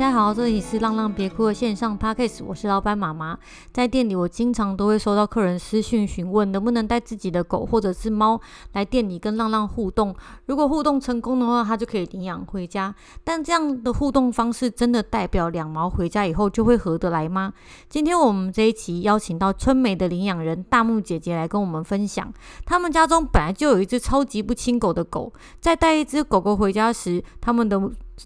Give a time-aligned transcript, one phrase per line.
[0.00, 3.38] 大家好，这里是浪浪别哭的线上 Podcast，我是老板妈妈。
[3.70, 8.40] 在店里，我经常都会收到客人私讯询问，能不能带自己的狗或者是猫
[8.72, 10.16] 来店里跟浪浪互动。
[10.46, 12.94] 如果互动成功的话，他就可以领养回家。
[13.22, 17.52] 但这样的互动方式，真的代表两毛回家以后就会合得来吗？
[17.90, 22.32] 今天我们这一期邀请到春美的领养人大木姐姐来跟我们分享，
[22.64, 27.78] 他们家中本来就有一只超级不亲狗的狗，在带一只狗狗回家时，他们的。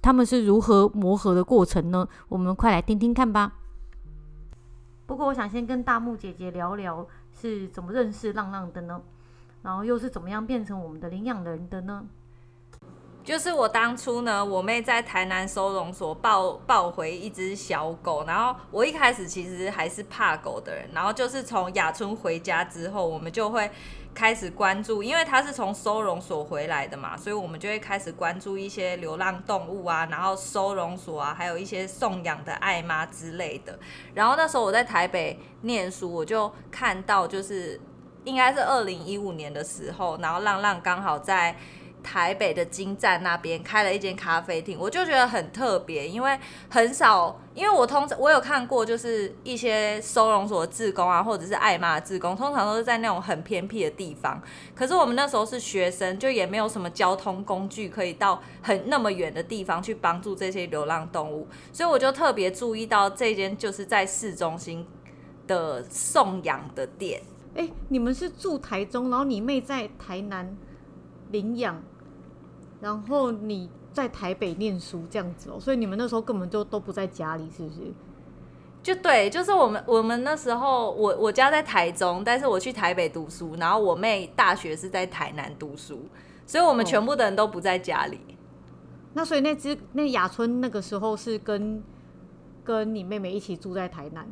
[0.02, 2.08] 他们是如何磨合的过程呢？
[2.28, 3.52] 我们快来听听看吧。
[5.06, 9.00] 不过，我想先跟大木姐姐聊聊是怎么认识浪浪的呢？
[9.62, 12.04] 然后又是怎么样变成我们的领养人的呢？
[13.22, 23.70] 就是我当初呢，我妹在台南收容所抱抱回一只小狗，然后我一开始其实还是怕狗的人，然后就是从雅春回家之后，我们就会。
[24.14, 33.78] 开始关注，因为他是从收容所回来的嘛，所以我们就会开始关注一些流浪动物啊，然后收容所啊，还有一些送养的爱妈之类的。
[34.14, 37.80] 然后那时候我在台北念书，我就看到，就是
[38.24, 41.56] 应该是二零一五年的时候，然后浪浪刚好在。
[42.04, 46.38] 台北的金站那边开了一间咖啡厅，我就觉得很特别，因为
[46.68, 54.40] 很少，因为我通常我有看过，就是一些收容所的志工啊，或者是爱妈的志工，通常都是在那种很偏僻的地方。
[54.74, 64.86] 可是我们那时候是学生，就也没有什么交通工具可以到很那么远的地方去帮助这些流浪动物，所以我就特别注意到这间就是在市中心
[65.46, 67.22] 的送养的店。
[67.56, 70.56] 哎，你们是住台中，然后你妹在台南
[71.30, 71.82] 领养。
[72.84, 77.80] 然后你在台北念书这样子哦，所以你们那时候根本就都不在家里，是不是？
[78.82, 86.00] 就对，就是我们我们那时候，我我家在台中，但是我去台北读书，然后我妹大学是在台南读书，
[86.46, 88.16] 所以我们全部的人都不在家里。
[88.16, 88.36] 哦，
[89.14, 91.82] 那所以那只那雅春那个时候是跟
[92.62, 94.28] 跟你妹妹一起住在台南。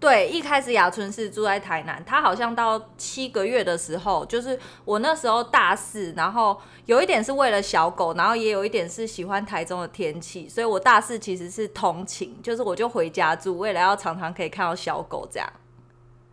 [0.00, 15.50] 对，一开始雅春是住在台南，他好像到七个月的时候，就是我那时候大四，然后有一点是为了小狗，然后也有一点是喜欢台中的天气，所以我大四其实是通勤，就是我就回家住，为了要常常可以看到小狗这样。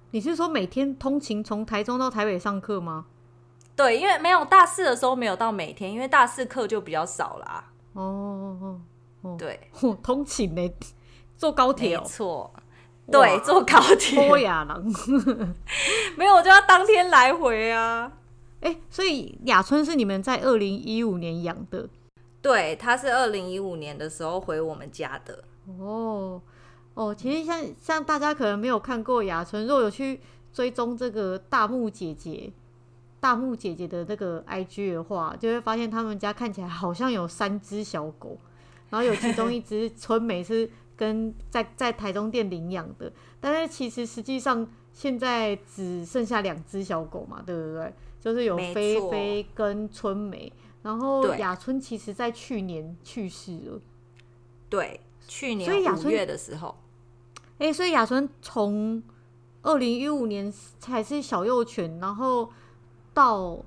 [0.09, 3.05] 你是说每天通勤从台中到台北上课吗？
[3.73, 7.63] 对，因为没有大四的时候没有到每天，因为大四课就比较少啦。
[7.93, 8.81] 哦哦哦，
[9.21, 9.71] 哦对，
[10.03, 10.69] 通勤呢，
[11.37, 12.53] 坐高铁哦，没错。
[13.11, 14.27] 对，坐高铁。
[14.27, 14.83] 波雅郎，
[16.15, 18.11] 没有，我就要当天来回啊。
[18.61, 21.89] 哎、欸，所以雅春是你们在二零一五年养的？
[22.41, 25.43] 对，他是二零一五年的时候回我们家的。
[25.79, 26.41] 哦
[26.93, 30.19] 哦，其实像像大家可能没有看过雅春，如果有去
[30.53, 32.51] 追踪这个大木姐姐、
[33.19, 38.37] 大木姐姐的那个 IG 的话，就会发现他们家看起来好像有三只小狗，
[38.89, 40.69] 然后有其中一只春美是。
[41.01, 47.91] 跟在在台中店领养的，但是其实实际上现在只剩下两只小狗嘛，对不对？
[48.19, 50.53] 就是有菲菲跟春梅，
[50.83, 53.81] 然后雅春其实在去年去世了。
[54.69, 55.67] 对，去年
[55.97, 56.75] 五月的时候。
[57.57, 59.01] 哎、欸，所以雅春从
[59.63, 62.47] 二零一五年才是小幼犬，然后
[63.11, 63.57] 到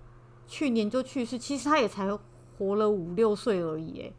[0.47, 2.17] 去年就去世，其实他也才
[2.56, 4.12] 活了五六岁而已，哎。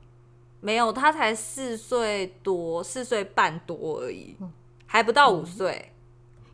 [0.61, 4.35] 没有，他才四岁多，四岁半多而已，
[4.85, 5.91] 还不到五岁。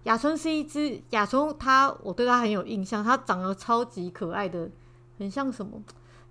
[0.03, 4.69] 雅春是一只雅春，他我对他很有印象，他长得超级可爱的，
[5.17, 5.81] 很像什么，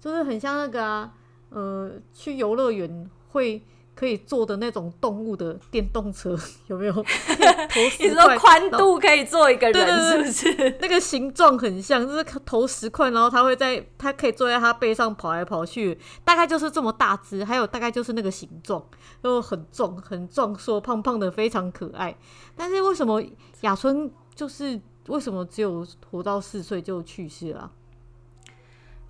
[0.00, 1.14] 就是很像那个啊，
[1.50, 3.62] 呃，去游乐园会。
[4.00, 6.34] 可以坐的那种动物的电动车
[6.68, 7.04] 有没有？
[8.00, 10.78] 你说宽度可以坐一个人，是不是？
[10.80, 18.82] 那个形状很像，就是投十块，然后他会在，他可以坐在他背上跑来跑去，大概就是这么大只，还有大概就是那个形状，
[19.20, 22.16] 又很壮，很壮硕，胖胖的，非常可爱。
[22.56, 23.22] 但是为什么
[23.60, 27.70] 雅春就是为什么只有活到四岁就去世了？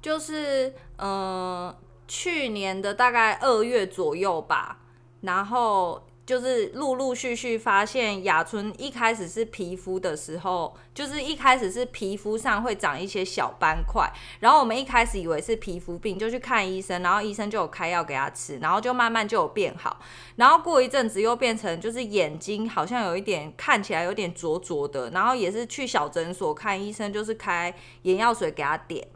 [0.03, 1.73] 就是呃。
[2.11, 4.79] 去年的大概二月左右吧，
[5.21, 14.11] 然后就是陆陆续续发现雅春一开始是皮肤的时候，就是一开始是皮肤上会长一些小斑块，
[14.41, 20.01] 然后我们一开始以为是皮肤病，就去看医生，然后医生就有开药给他吃，然后就慢慢就有变好，
[20.35, 27.73] 然后过一阵子又变成就是眼睛好像有一点看起来有点浊浊的，然后也是去小诊所看医生，就是开
[28.03, 29.07] 眼药水给他点，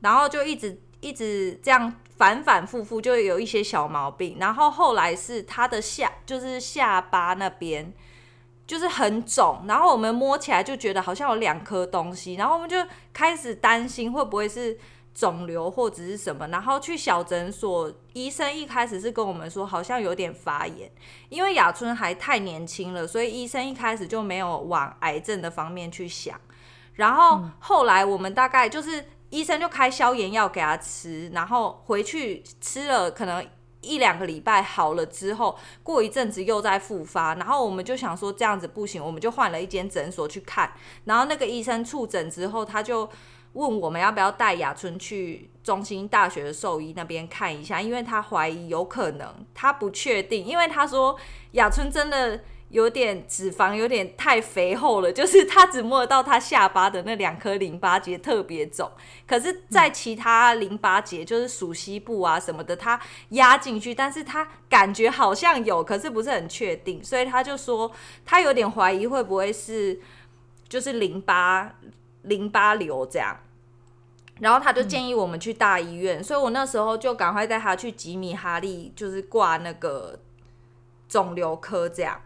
[0.00, 1.94] 然后就一直一直这样。
[2.22, 7.92] 反反复复就有一些小毛病，然后后来是他的下，就是下巴那边
[8.64, 12.76] 就是很肿，然后我们摸起来就觉得好像有两颗东西，然后我们就
[13.12, 14.78] 开始担心会不会是
[15.12, 20.88] 肿瘤或者是什么，然后去小诊所，医生一开始是跟我们说好像有点发炎，
[21.28, 26.40] 因为雅春还太年轻了，所以医生一开始就没有往癌症的方面去想。
[26.94, 33.42] 然后后来我们大概就是医生就开消炎药给他吃，然后回去吃了可能
[33.80, 40.74] 一两个礼拜好了之后，过一阵子又再复发，然后我们就想说这样子不行，我们就换了一间诊所去看，
[41.04, 43.08] 然后那个医生触诊之后，他就
[43.54, 51.18] 问我们要不要带雅春去中心大学的兽医那边看一下，因为他怀疑有可能，他不确定，因为他说
[51.52, 52.40] 雅春真的。
[52.72, 58.90] 有点脂肪，有点太肥厚了，就是他只摸得到他下巴的那两颗淋巴结特别肿，
[59.26, 62.98] 可是，在其他淋巴结，就是属西部啊什么的，他
[63.28, 67.92] 压进去，但是他感觉好像有，可是不是很确定，所以他就说
[68.24, 70.00] 他有点怀疑会不会是
[70.66, 71.74] 就是淋巴
[72.24, 73.36] 淋巴瘤这样，
[74.40, 80.18] 然后他就建议我们去大医院，所以我那时候就赶快带他去吉米哈利，就是挂那个
[81.06, 82.18] 肿瘤科这样。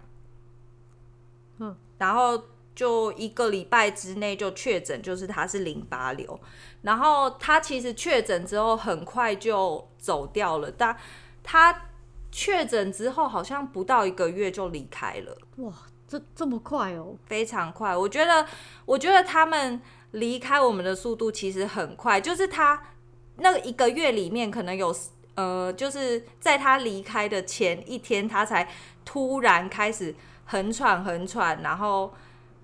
[1.98, 2.40] 然后
[2.74, 6.38] 就一个礼拜之内就确诊，就是他是淋巴瘤。
[6.82, 10.96] 然后他其实确诊之后很快就走掉了，但
[11.42, 11.88] 他
[12.30, 15.36] 确诊之后好像不到一个月就离开了。
[15.56, 15.72] 哇，
[16.06, 17.16] 这这么快哦？
[17.24, 17.96] 非常快。
[17.96, 18.46] 我觉得，
[18.84, 22.80] 我觉得他们离开我们的速度其实很快，就是他
[23.38, 24.94] 那个一个月里面可能有
[25.34, 28.68] 呃，就是在他离开的前一天，他才
[29.04, 30.14] 突然开始。
[30.46, 32.10] 很喘很喘，然后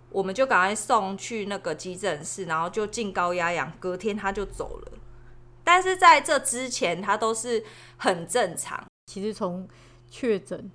[0.09, 4.93] 我们就赶快送去那个急诊室，然后就进高压氧，隔天他就走了。
[5.63, 7.63] 但是在这之前，他都是
[7.97, 8.83] 很正常。
[9.07, 9.69] 其实从
[10.09, 10.71] 确诊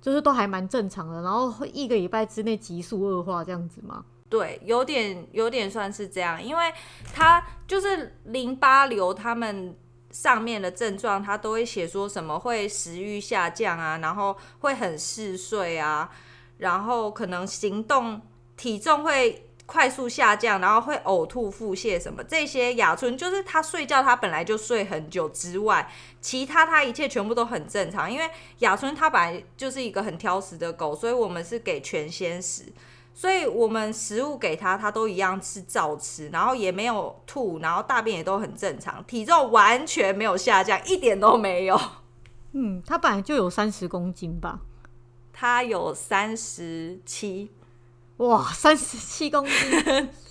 [0.00, 4.04] 就是都还蛮正常的，然后会一个礼拜之内急速恶化这样子吗？
[4.28, 6.72] 对，有点有点算是这样，因为
[7.14, 9.76] 他就是淋巴瘤，他们。
[10.12, 16.08] 上面的症状，他都会写说什么会食欲下降啊，然后会很嗜睡啊，
[16.58, 18.20] 然后可能行动
[18.56, 22.74] 体重会快速下降，然后会呕吐、腹泻什么这些。
[22.74, 28.12] 雅春就是他睡觉，他本来就睡很久之外，其他他一切全部都很正常。
[28.12, 32.64] 因为雅春他本来就是一个很挑食的狗，所以我们是给全鲜食。
[33.14, 41.78] 所以我们食物给他，他都一样吃，照吃，然后也没有吐，然后大便也都很正常，体重完全没有下降，一点都没有。
[42.52, 44.60] 嗯，他本来就有三十公斤吧？
[45.32, 47.50] 他有三十七，
[48.18, 49.54] 哇，三十七公斤，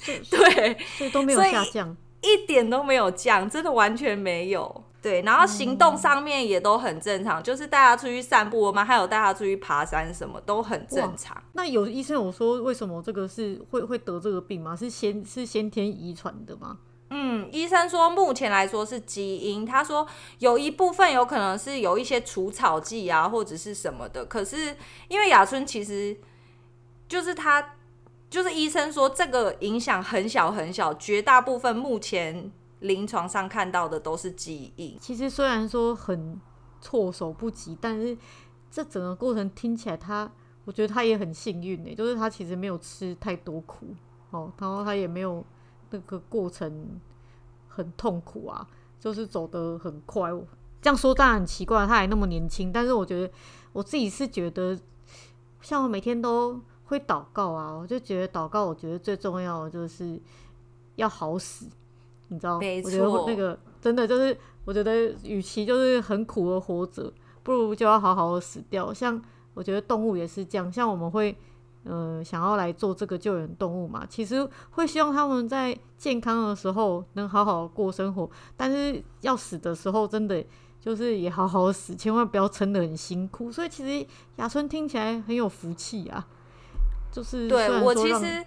[0.30, 4.84] 对，所以都没有下降，一点都没有降，真的完全没有。
[5.02, 11.36] 对，然后行动上面也都很正常，嗯、就是带他出去散步，我们还有带他出去爬山，什么都很正常。
[11.54, 14.76] 那有医生有说为什么这个是会会得这个病吗？
[14.76, 16.78] 是先是先天遗传的吗？
[17.10, 20.06] 嗯，医生说目前来说是基因，他说
[20.38, 24.78] 有一部分有可能是有一些除草剂啊或者是什么的，可是
[25.08, 26.16] 因为雅春其实
[27.08, 27.74] 就是他
[28.30, 32.52] 就是医生说这个影响很小很小，绝大部分目前。
[32.82, 34.98] 临床上看到的都是记忆。
[35.00, 36.40] 其实虽然说很
[36.80, 38.16] 措手不及，但是
[38.70, 40.32] 这整个过程听起来他，
[40.66, 43.88] 我觉得他也很幸运呢，就是他其实没有吃太多苦
[44.32, 45.44] 哦，然后他也没有
[45.90, 47.00] 那个过程
[47.68, 48.68] 很痛苦啊，
[49.00, 50.32] 就是走得很快。
[50.82, 53.32] 这样说当然很奇怪，他还那么年轻，但是我觉得
[53.72, 54.78] 我自己是觉得，
[55.62, 60.20] 像我每天都会祷告啊，我就觉得祷告，我觉得最重要的就是
[60.96, 61.68] 要好死。
[62.32, 62.56] 你知道。
[62.56, 67.12] 我觉得那个真的就是，我觉得与其就是很苦的活着，
[67.44, 68.94] 不如就要好好的死掉。
[68.94, 69.22] 像
[69.54, 71.36] 我觉得动物也是这样，像我们会，
[71.84, 80.42] 呃，想要来做这个救援动物嘛，其实会希望他们在健康的时候能好好过生活，但是要死的时候，真的
[80.80, 83.52] 就是也好好死，千万不要撑得很辛苦。
[83.52, 84.08] 所以其实
[84.38, 86.26] 雅春听起来很有福气啊，
[87.12, 88.46] 就是对我其实。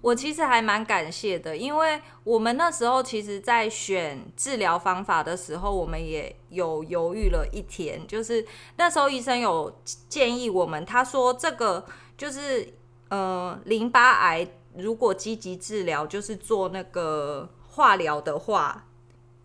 [0.00, 8.06] 我其实还蛮感谢的，因为我们那时候其实，在选治疗方法的时候，我们也有犹豫了一天。
[8.06, 11.84] 就是那时候医生有建议我们，他说这个
[12.16, 12.72] 就是
[13.10, 18.86] 呃淋巴癌，如果积极治疗，就是做那个化疗的话，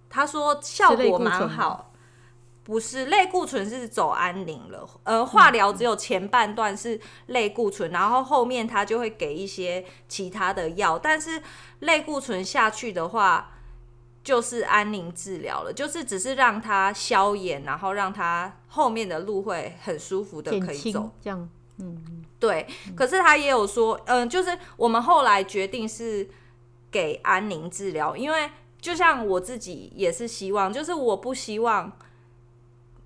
[0.10, 1.92] 他说效果蛮好。
[2.66, 11.42] 不是类固醇是走安宁了，呃化疗只有前半段是类固醇，然后后面他就会给一些其他的药，但是
[11.82, 13.52] 类固醇下去的话
[14.24, 22.68] 就是安宁治疗了，就是只是让它消炎，然后让它后面的路会很舒服的可以走，这样，嗯，对。
[22.96, 26.28] 可是他也有说，嗯，就是我们后来决定是
[26.90, 28.50] 给安宁治疗，因为。
[28.82, 31.92] 就像我自己也是希望，就是我不希望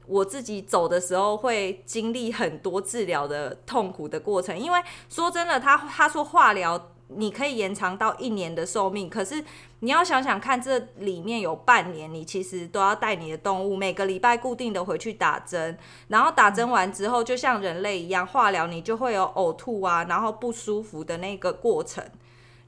[0.10, 6.92] 我自己走的时候会经历很多治疗的痛苦的过程，因为说真的，他他说化疗。
[7.12, 9.44] 你可以延长到一年的寿命，可是
[9.80, 15.76] 你要想想看，这里面有半年，你其实都要带你的动物每个礼拜固定的回去打针，
[16.10, 22.04] 然后打针完之后，就像人类一样，化疗你就会有呕吐啊，然后不舒服的那个过程，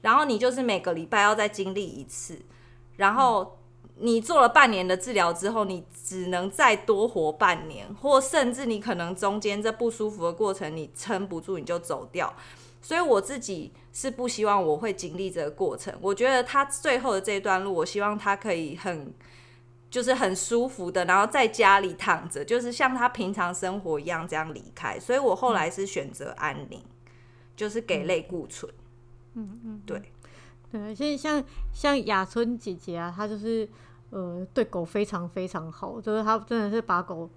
[0.00, 2.36] 然后你就是每个礼拜要再经历一次，
[2.96, 3.60] 然后
[3.96, 12.34] 你做了半年的治疗之后，你只能再多活半年，或甚至你可能中间这不舒服的过程你撑不住，你就走掉。
[12.80, 15.94] 所以我自己是不希望我会经历这个过程。
[16.00, 19.14] 我觉得他最后的这段路，我希望他可以很，
[19.88, 24.98] 就是很舒服的，然后在家里躺着，就是像他平常生活一样这样离开。
[24.98, 26.82] 所以我后来是选择安宁，
[27.54, 28.72] 就是给类固醇。
[29.34, 30.11] 嗯嗯，对
[30.72, 33.68] 对，现在像像雅春姐姐啊，她就是
[34.08, 37.28] 呃对狗非常非常好，就是她真的是把狗，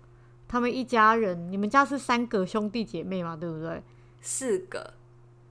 [0.48, 3.84] 他们一家人，你们家是三个兄弟姐妹嘛，对不对？
[4.22, 4.94] 四个。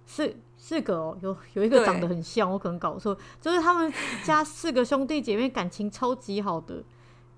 [0.07, 3.17] 四四个哦，有有一个长得很像，我可能搞错。
[3.41, 3.91] 就是他们
[4.23, 6.83] 家四个兄弟姐妹感情超级好的，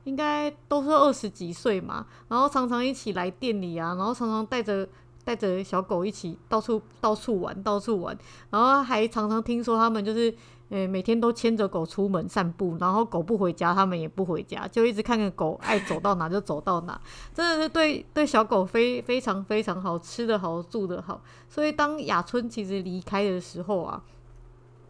[0.03, 4.89] 应该都是二十几岁嘛，然后常常一起来店里啊，然后常常带着
[5.27, 8.17] 带着小狗一起到处到处玩，到处玩，
[8.49, 10.33] 然后还常常听说他们就是。
[10.69, 17.01] 诶，每天都牵着狗出门散步，然后狗不回家，他们也不回家，就一直看着狗，爱走到哪就走到哪，
[17.33, 21.23] 真的是对对小狗非非常非常好，吃的好，住的好。
[21.49, 24.03] 所以当雅春其实离开的时候啊，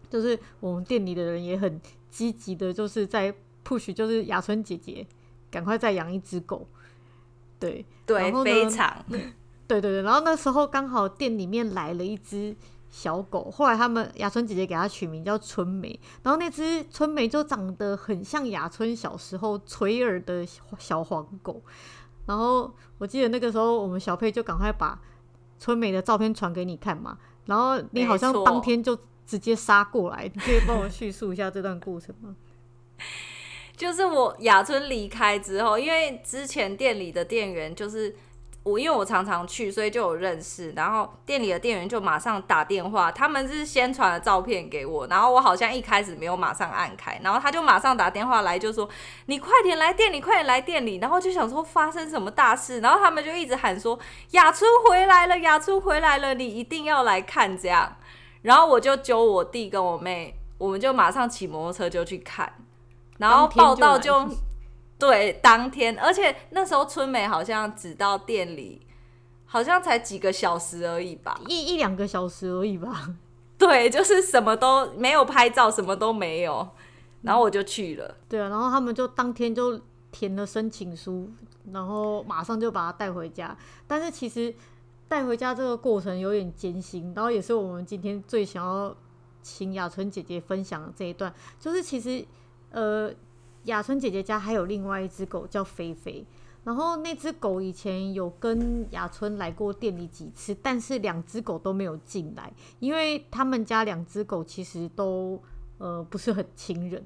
[0.09, 1.79] 就是我们店里的人也很
[2.09, 5.07] 积极的，就是在 push，就是雅春姐姐
[5.51, 6.67] 赶快再养一只狗。
[7.61, 9.05] 对对，非常。
[9.67, 12.55] 对对对，然后那时候刚好店里面来了一只。
[12.89, 20.47] 小狗，后来他们雅春姐姐给它取名叫春梅，然后那只春梅就长得很像雅春小时候垂耳的
[20.79, 21.61] 小黄狗，
[22.25, 24.99] 然后我记得那个时候我们小佩就赶快把
[25.59, 28.97] 春梅的照片传给你看嘛，然后你好像当天就
[29.27, 32.35] 直接杀过来，你可以帮我叙述一下这段过程吗？
[33.77, 38.15] 就是我雅春离开之后，因为之前店里的店员就是。
[38.67, 40.73] 我因为我常常去，所以就有认识。
[40.73, 48.89] 然后店里的店员就马上打电话，他们是先传了照片给我，然后我好像一开始没有马上按开，然后他就马上打电话来，就说
[49.27, 50.97] 你快点来店里，快点来店里。
[50.97, 53.97] 然后就想说发生什么大事，然后他们就一直喊说
[54.33, 57.97] 雅春回来了，雅春回来了，你一定要来看这样。
[58.43, 62.53] 然后我就揪我弟跟我妹，我们就马上骑摩托车就去看，
[63.19, 64.29] 然后报道就。
[64.99, 68.81] 对，当天，而且那时候春梅好像只到店里，
[69.45, 73.15] 好像才几个小时而已吧，一一两个小时而已吧。
[73.59, 76.67] 对，就是什么都没有拍照，什么都没有，
[77.21, 78.17] 然后我就去了。
[78.27, 79.79] 对啊，然后他们就当天就
[80.11, 81.31] 填了申请书，
[81.73, 83.55] 然后马上就把它带回家。
[83.87, 84.55] 但是其实
[85.09, 88.97] 带回家这个过程有点艰辛，然后也是我们今天最想要
[89.43, 92.25] 请雅春姐姐分享的这一段，就是其实
[92.71, 93.13] 呃。
[93.67, 96.25] 雅春姐姐家还有另外一只狗叫菲菲，
[96.65, 105.41] 然后那只狗以前有跟雅春来过店里几次，但是两只狗都没有进来，因为他们家两只狗其实都
[105.79, 107.05] 呃不是很亲人，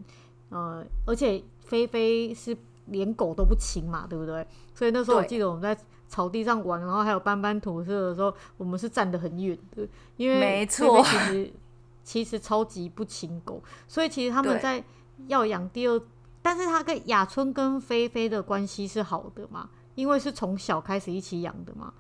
[0.51, 4.47] 呃，而且菲菲是连狗都不亲嘛，对不对？
[4.75, 5.77] 所以那时候我记得我们在
[6.09, 11.53] 草地上玩，然后还有斑斑吐色的时候，我们是站得很远的，因为没错，其实
[12.05, 14.85] 其实超级不亲狗，所以其实他们在
[15.27, 15.99] 要养第二。
[16.43, 19.69] 但是他跟雅春跟菲菲的关系是好的吗？
[19.95, 21.93] 因为是从小开始一起养的吗？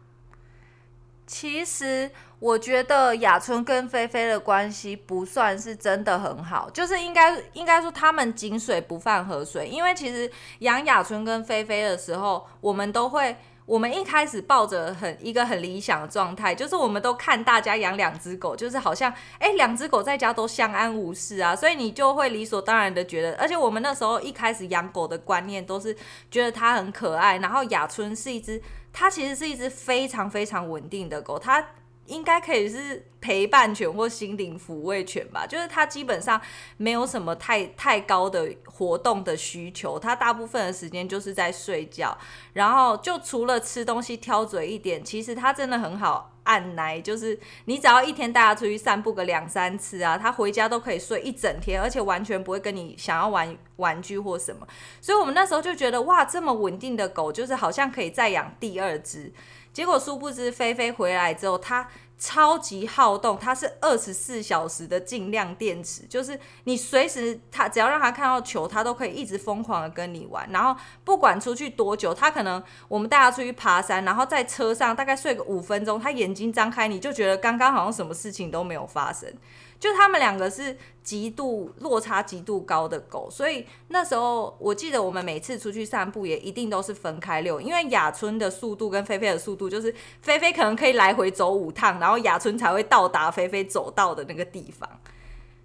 [1.26, 9.68] 其实我觉得雅春跟菲菲的关系不算是真的很好，就是应该应该说他们井水不犯河水。
[9.68, 10.30] 因为其实
[10.61, 13.37] 养雅春跟菲菲的时候，我们都会。
[13.71, 25.97] 我们一开始抱着很一个很理想的状态，就是我们都看大家养两只狗，就是好像哎，两只狗在家都相安无事啊，所以你就会理所当然的觉得，而且我们那时候一开始养狗的观念都是
[26.33, 28.61] 觉得它很可爱，然后雅春是一只，
[28.93, 31.65] 它其实是一只非常非常稳定的狗，它。
[32.07, 36.41] 应该可以是陪伴犬或心灵抚慰犬吧，就是它基本上
[36.77, 42.17] 没有什么太太高的活动的需求，它大部分的时间就是在睡觉，
[42.55, 54.67] 然后就除了吃东西挑嘴一点，其实它真的很好按捺，就是你只要一天带它出去散步个两三次啊，它回家都可以睡一整天，而且完全不会跟你想要玩玩具或什么，
[55.03, 59.31] 所以我们那时候就觉得哇，这么稳定的狗，就是好像可以再养第二只。
[59.75, 61.87] 结果殊不知，菲菲回来之后，他
[62.21, 70.47] 超级好动，它是二十四小时的净量电池，就是你随时它只要让它看到球，它都可以一直疯狂的跟你玩。
[70.53, 79.33] 然后不管出去多久，它可能我们带它出去爬山，然后在车上大概睡个五分钟，它眼睛张开，你就觉得刚刚好像什么事情都没有发生。
[79.81, 94.87] 就他们两个是极度落差极度高的狗，所以那时候我记得我们每次出去散步也一定都是分开遛，因为雅春的速度跟菲菲的速度，就是菲菲可能可以来回走五趟，然后雅春才会到达菲菲走到的那个地方。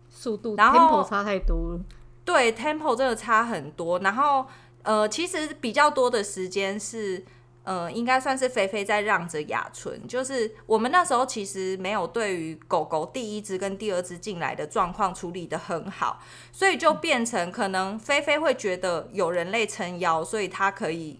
[0.09, 1.79] 速度然后 tempo 差太多了，
[2.23, 3.99] 对，tempo 真的差很多。
[3.99, 4.45] 然后
[4.83, 7.25] 呃，其实比较多的时间是。
[7.65, 21.19] 呃，应该算是菲菲在让着雅春，就是我们那时候其实没有对于狗狗第一只跟第二只进来的状况处理的很好，所以就变成可能菲菲会觉得有人类撑腰，所以它可以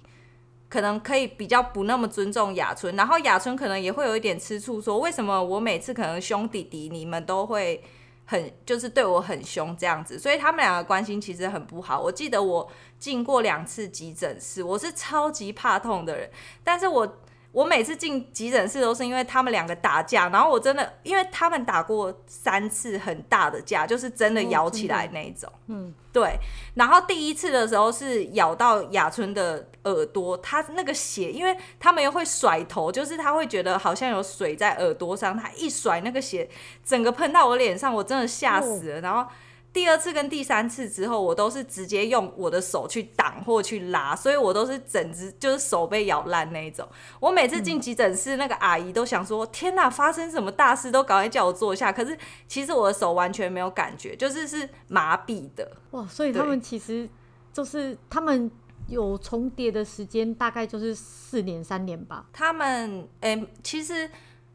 [0.70, 7.84] 可能可以比较不那么尊重雅春，然后雅春可能也会有一点吃醋，说为什么我每次可能凶弟弟，你们都会。
[8.26, 12.02] 很就是对我很凶这样子，所以他们两个关系其实很不好。
[12.02, 12.68] 我记得我
[12.98, 16.30] 进过两次急诊室，我是超级怕痛的人，
[16.64, 17.18] 但是我
[17.52, 25.52] 我每次进急诊室都是因为他们两个打架，然后我真的因为他们打过三次很大的架，就是真的咬起来那一种。
[25.68, 26.38] 嗯，对。
[26.74, 29.68] 然后第一次的时候是咬到雅春的。
[29.86, 36.50] 耳朵，他那个血，因为他们又会甩头，就是他会觉得好像有水在耳朵上，他一甩那个血，
[36.84, 39.02] 整个喷到我脸上，我真的吓死了。
[39.02, 39.30] 然后
[39.72, 46.88] 第二次跟第三次之后，我都是直接用我的手去挡或去拉，所以我都是整只就是手被咬烂那一种。
[47.20, 51.92] 我每次进急诊室，那个阿姨都想说：“天哪，发生什么大事？”都赶快叫我坐下。
[51.92, 55.70] 可是其实我的手完全没有感觉，就是是麻痹的。
[55.92, 57.08] 哇，所以他们其实
[57.54, 58.50] 就是他们。
[58.88, 62.28] 有重叠的时间大概就是四年三年吧。
[62.32, 64.10] 他们诶、欸，其实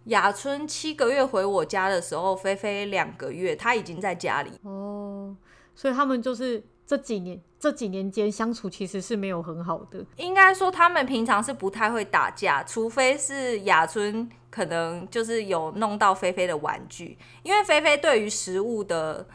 [0.05, 5.37] 雅春七个月回我家的时候，菲菲两个月，他已经在家里哦。
[5.75, 10.05] 所以他们就是这几年这几年间相处其实是没有很好的。
[10.17, 19.27] 应该说他们平常是不太会打架，除非是雅春可能就是有弄到菲菲的玩具，因为菲菲对于食物的。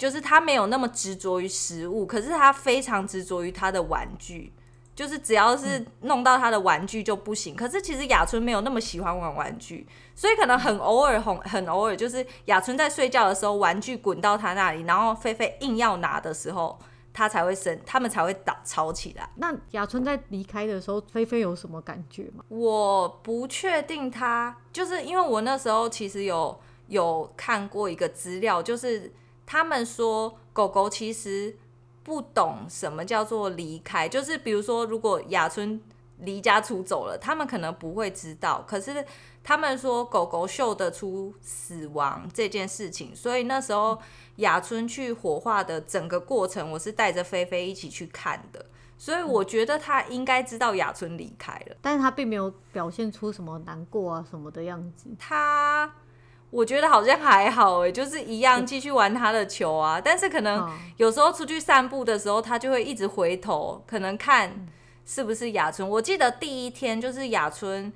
[0.00, 4.54] 就是他没有那么执着于食物，可是他非常执着于他的玩具。
[4.92, 7.54] 就是只要是弄到他的玩具就不行。
[7.56, 16.78] 可是其实雅春没有那么喜欢玩玩具，所以可能很偶尔，很很偶尔，就是雅春在睡觉的时候，玩具滚到他那里，然后菲菲硬要拿的时候，
[17.14, 19.30] 他才会生，他们才会打吵起来。
[19.36, 22.44] 那雅春在离开的时候，菲菲有什么感觉吗？
[22.48, 29.10] 我不确定他，就是因为我那时候其实有有看过一个资料，就是。
[29.52, 31.56] 他们说，狗狗其实
[32.04, 35.80] 不懂什么叫做离开，就是比如说，如果雅春
[36.18, 38.64] 离家出走了，他们可能不会知道。
[38.64, 39.04] 可是
[39.42, 44.00] 他们说，狗狗嗅得出死亡这件事情，所以那时候
[44.36, 48.64] 雅春去火化的整个过程，我是带着菲菲一起去看的，
[48.96, 55.10] 所以我觉得他应该知道雅春离开了，但是他并没有表现出什么难过啊什么的样子。
[55.18, 55.92] 他。
[56.50, 60.00] 我觉得好像还好哎，就是一样继续玩他的球啊。
[60.00, 64.66] 但是可能有时候出去散步的时候，他就会一直回头，可能看
[65.06, 65.88] 是不是雅春。
[65.88, 67.92] 我记得第一天就是雅春。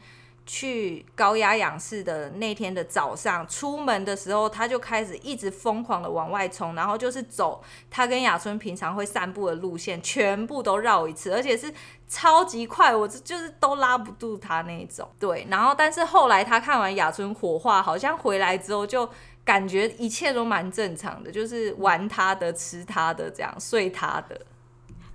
[0.47, 11.73] 去高压氧室的那天的早上，出门的时候，他就开始一直疯狂的往外冲，然后就是走他跟雅春平常会散步的路线，全部都绕一次，而且是
[12.07, 15.09] 超级快，我这就是都拉不住他那一种。
[15.19, 19.09] 对，然后但是后来他看完雅春火化，好像回来之后就
[19.45, 24.39] 感觉一切都蛮正常的，就是玩他的、吃他的、这样睡他的。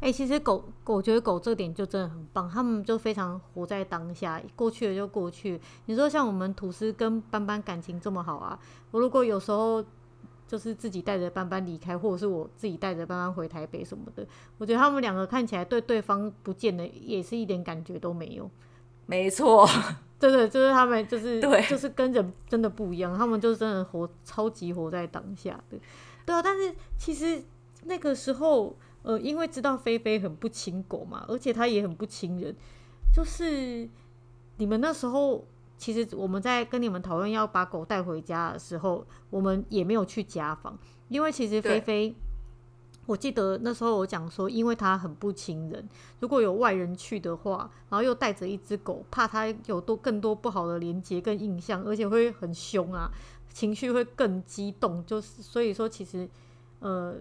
[0.02, 5.60] 哎、欸，其实狗狗，我觉得狗这点就真的很棒，他们就非常活在当下，过去了就过去。
[5.88, 8.58] 你说像我们吐司跟斑斑感情这么好啊，
[8.92, 9.84] 我如果有时候
[10.48, 14.26] 就是自己带着斑斑离开，或者是我自己带着斑斑回台北什么的，
[14.58, 18.50] 我觉得他们两个看起来对对方不见得也是一点感觉都没有。
[19.06, 19.68] 没错，
[20.18, 25.78] 真的，就是他们就是对，就是跟人真的不一样，他们就是真的活超级活在当下的。
[26.26, 27.44] 对啊，但是其实
[27.84, 28.74] 那个时候。
[29.02, 32.54] 呃，因为知道菲菲很不亲狗嘛，而且他也很不亲人。
[33.14, 33.90] 就是
[34.58, 35.46] 你们那时候，
[35.78, 42.14] 其实我们在跟你们讨论要把狗带回家的时候，我们也没有去家访，因为其实菲菲，
[43.06, 53.10] 我记得那时候我讲说，因为他很不亲人，如果有外人去的话，然后又带着一只狗，怕它有多更多不好的连接跟印象，而且会很凶啊，
[53.52, 56.30] 情绪会更激动，就是所以说其实
[56.80, 57.16] 呃。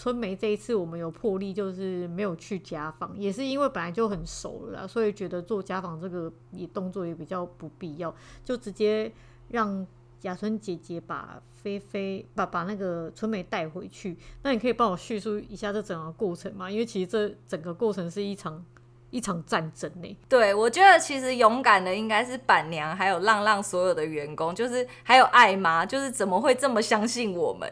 [0.00, 9.12] 春梅这一次我们有破例，就是没有去家访，也是因为本来就很熟了，所以觉得做家访这个也动作也比较不必要，就直接
[9.48, 9.86] 让
[10.22, 14.16] 雅春姐姐把菲菲把把那个春梅带回去。
[14.42, 16.70] 那你可以帮我叙述一下这整个过程吗？
[16.70, 18.64] 因为其实这整个过程是一场
[19.10, 20.16] 一场战争呢。
[20.30, 27.70] 对，我觉得其实勇敢的应该是板娘，还有浪浪所有的员工，就是还有艾妈，就是怎么会这么相信我们？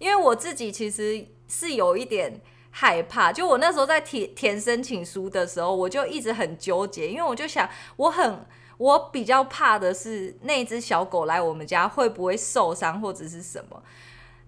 [0.00, 13.82] 因为我自己其实是有一点害怕，就我那时候在填填申请书的时候，我就一直很纠结，因为我就想，我很我比较怕的是那只小狗来我们家会不会受伤或者是什么。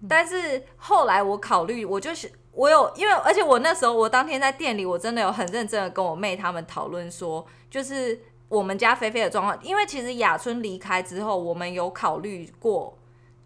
[0.07, 12.97] 但是后来我考虑，我就是我有，因为而且我那时候我当天在店里，我真的有很认真的跟我妹他们讨论说，就是我们家菲菲的状况，因为其实雅春离开之后，我们有考虑过。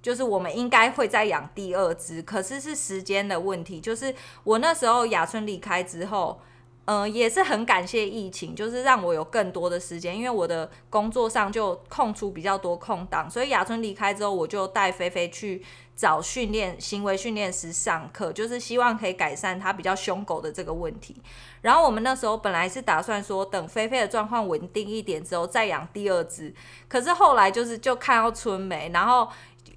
[0.05, 3.81] 就是我们应该会再养第二只，可是是时间的问题。
[3.81, 4.13] 就是
[4.43, 6.39] 我那时候雅春离开之后，
[6.85, 15.63] 嗯、也是很感谢疫情，就是让我有更多的时间，因为我的工作上就空出比较多空档，所以雅春离开之后，我就带菲菲去
[15.95, 21.15] 找训练行为训练师上课，就是希望可以改善它比较凶狗的这个问题。
[21.63, 26.53] 然后我们那时候本来是打算说，等菲菲的状况稳定一点之后再养第二只，
[26.87, 29.27] 可是后来就是就看到春梅，然后。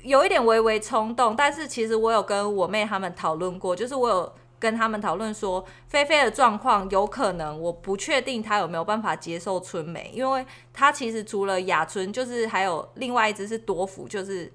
[0.09, 14.51] 有一点微微冲动，但是其实我有跟我妹他们讨论过，就是我有跟他们讨论说，菲菲的状况有可能，我不确定她有没有办法接受春梅，因为她其实除了雅春，就是还有另外一只是多福，就是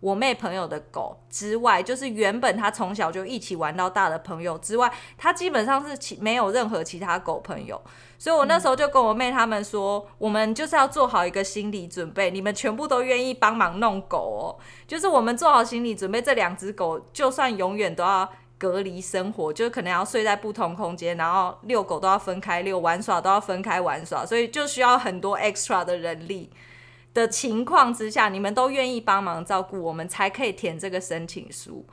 [0.00, 7.80] 我妹朋友的狗之外，就是原本她从小就一起玩到大的朋友之外，她基本上是其没有任何其他狗朋友。
[8.18, 18.28] 所以我那时候就跟我妹他们说，我们就是要做好一个心理准备，你们全部都愿意帮忙弄狗哦，就是我们做好心理准备，这两只狗就算永远都要
[18.58, 26.50] 隔离生活，就可能要睡在不同空间，然后遛狗都要分开遛，玩耍都要分开玩耍，所以就需要很多 extra 的人力
[27.14, 31.86] 的情况之下，你们都愿意帮忙照顾，我们才可以填这个申请书。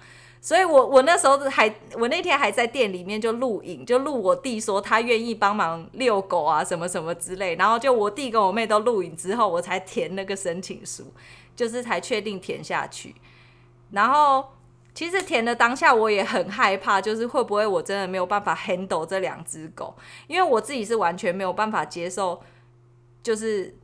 [0.45, 7.55] 所以我，我那时候还，我那天还在店里面就录影，就录我弟说他愿意帮忙遛狗啊，什么什么之类。
[7.55, 11.11] 然后就我弟跟我妹都录影之后，我才填那个申请书，
[11.55, 13.15] 就是才确定填下去。
[13.89, 14.45] 然后
[14.93, 19.95] 其实填的当下我也很害怕，就是会不会我真的没有办法 handle 这两只狗，
[20.27, 22.39] 因为我自己是完全没有办法接受，
[23.23, 23.75] 就是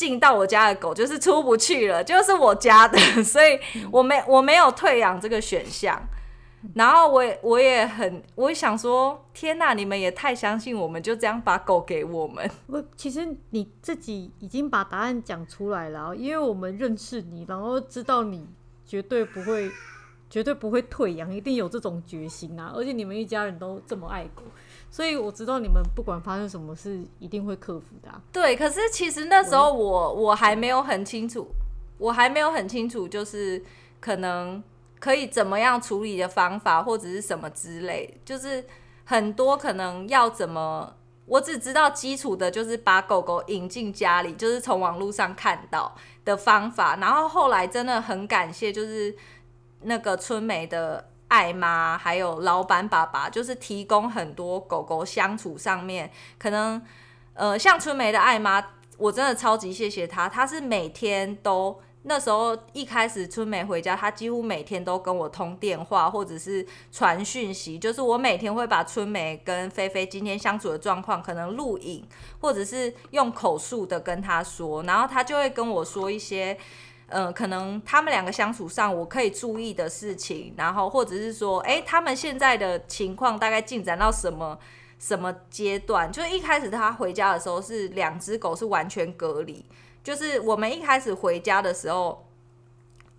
[0.00, 3.60] 进到我家的狗就是出不去了，就是我家的，所以
[3.92, 6.00] 我没我没有退养这个选项。
[6.74, 12.50] 然后我也我也很，我也想说，天哪，你们也太相信我们，就这样把狗给我们。
[12.66, 18.46] 我其实你自己已经把答案讲出来了，因为我们认识你，然后知道你
[18.86, 19.70] 绝对不会，
[20.30, 22.72] 绝对不会退养，一定有这种决心啊！
[22.74, 24.42] 而且你们一家人都这么爱狗，
[24.90, 28.10] 所以我知道你们不管发生什么事，一定会克服的。
[28.32, 31.46] 对，可是其实那时候我我还没有很清楚，
[31.98, 33.62] 我还没有很清楚，就是
[34.00, 34.62] 可能。
[34.98, 38.62] 可以怎么样处理的方法，或者是什么之类，就是
[39.06, 46.96] 很多可能要怎么，我只知道基础的就是把狗狗引进家里，就是从网络上看到的方法。
[46.96, 49.16] 然后后来真的很感谢，就是
[49.84, 56.82] 那个春梅的爱妈，还有老板爸爸，就是提供很多狗狗相处上面，可能
[57.34, 58.62] 呃像春梅的爱妈，
[58.98, 61.80] 我真的超级谢谢她，她是每天都。
[62.04, 67.78] 那时候一开始春梅回家，她几乎每天都跟我通电话，或者是传讯息。
[67.78, 72.02] 就是我每天会把春梅跟菲菲今天相处的状况，可能录影，
[72.40, 76.56] 或者是用口述的跟她说，然后她就会跟我说一些，
[77.10, 84.58] 呃，可能他们两个相处上我可以注意的事情，然后或者是说，哎，他们现在的情况大概进展到什么
[84.98, 86.10] 什么阶段？
[86.10, 89.64] 就是一开始他回家的时候是两只狗是完全隔离。
[90.02, 92.26] 就是我们一开始回家的时候，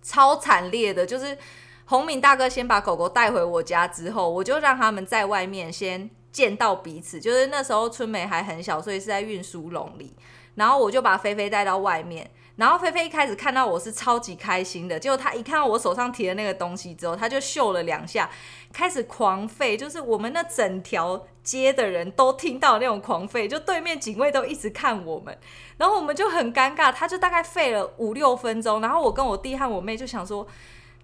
[0.02, 1.06] 超惨烈的。
[1.06, 1.36] 就是
[1.84, 7.20] 洪明大哥先把狗狗带回我家之后，我就让他们在外面先见到彼此。
[7.20, 10.16] 就是那时候春梅还很小，所以是在运输笼里。
[10.54, 12.30] 然后我就把菲菲带到外面。
[12.62, 18.30] 然后菲菲一开始看到我是超级开心的，结果他一看到我手上提的那个东西之后，他就嗅了两下，
[18.72, 19.76] 开始狂吠。
[19.76, 25.36] 就是我们那整条街的人都听到那种狂吠，就对面警卫都一直看我们。
[25.76, 28.80] 然后我们就很尴尬，他就大概吠了五六分钟。
[28.80, 30.46] 然后我跟我弟和我妹就想说，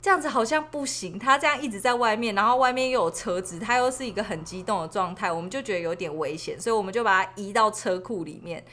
[0.01, 8.65] 这样子好像不行，他这样一直在外面，然后外面又有车子，他又是一个很激动的状态，我们就觉得有点危险，所以我们就把他移到车库里面，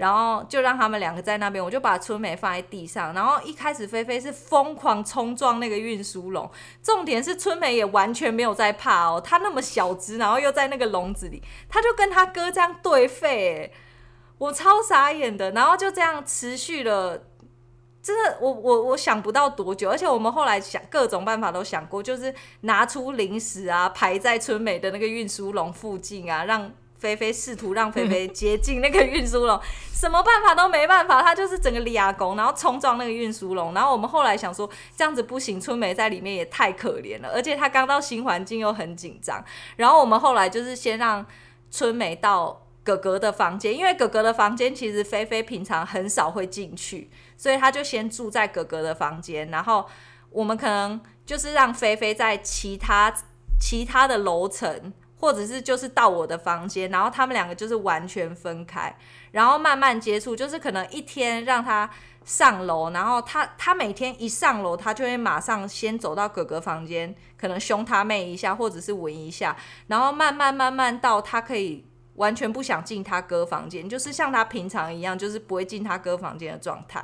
[0.00, 1.62] 然后就让他们两个在那边。
[1.62, 6.50] 我就把春梅放在地上，然后一开始菲菲是疯狂冲撞那个运输笼，
[6.82, 13.70] 重点是春梅也完全没有在怕哦，她那么小只，然后又在那个笼子里，她就跟他哥这样对吠，
[14.38, 17.26] 我超傻眼的，然后就这样持续了
[18.02, 29.60] 真的，我我我想不到多久，而且我们后来想各种办法都想过，就是拿出零食啊，排在春美的那个运输笼附近啊，让菲菲试图让菲菲接近那个运输笼，
[29.92, 33.74] 什么办法都没办法，他就是整个抓狂，然后冲撞那个运输笼。
[33.74, 39.44] 然后我们后来想说，这样子不行，春梅在里面也太可怜了，而且他刚到新环境又很紧张。
[39.76, 41.26] 然后我们后来就是先让
[41.70, 42.66] 春梅到。
[42.82, 49.48] 哥哥的房间，因为哥哥的房间其实菲菲平常很少会进去，所以他就先住在哥哥的房间。
[49.50, 49.86] 然后
[50.30, 53.14] 我们可能就是让菲菲在其他
[53.60, 58.96] 其他的楼层，或者是就是到我的房间，然后他们两个就是完全分开，
[59.30, 60.34] 然后慢慢接触。
[60.34, 61.88] 就是可能一天让他
[62.24, 69.56] 上楼，然后他他每天一上楼，他就会马上先走到哥哥房间，可能凶他妹一下，或者是闻一下，
[69.86, 71.84] 然后慢慢慢慢到他可以。
[72.16, 77.02] 完全不想进他哥房间，就是像他平常一样，就是不会进他哥房间的状态。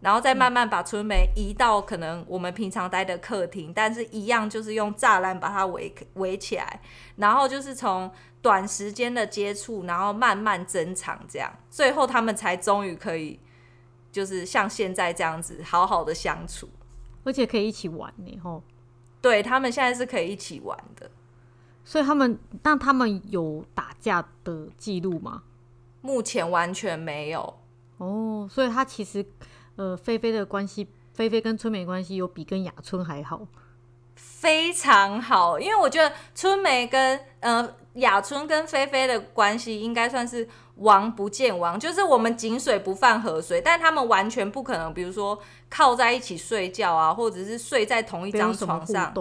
[0.00, 6.80] 然后再慢慢把春梅移到可能我们平常待的客厅，但是一样就是用栅栏把它围围起来。
[7.16, 8.10] 然后就是从
[8.40, 13.38] 短时间的接触，然后慢慢增长，这样最后他们才终于可以，
[14.10, 16.68] 就是像现在这样子好好的相处，
[17.24, 18.40] 而且可以一起玩呢。
[18.42, 18.62] 吼，
[19.20, 21.10] 对，他们现在是可以一起玩的。
[21.84, 25.42] 所以他们，那他们有打架的记录吗？
[26.00, 27.58] 目前完全没有。
[27.98, 29.24] 哦，所以他其实，
[29.76, 33.46] 呃，菲菲的关系，菲菲跟春梅关系有比跟雅春还好，
[34.14, 35.58] 非常好。
[35.58, 49.14] 因为我觉得春梅跟呃雅春跟菲菲的关系应该算是王不见王，就是我们井水不犯河水，但他们完全不可能，比如说靠在一起睡觉啊，或者是睡在同一张床上。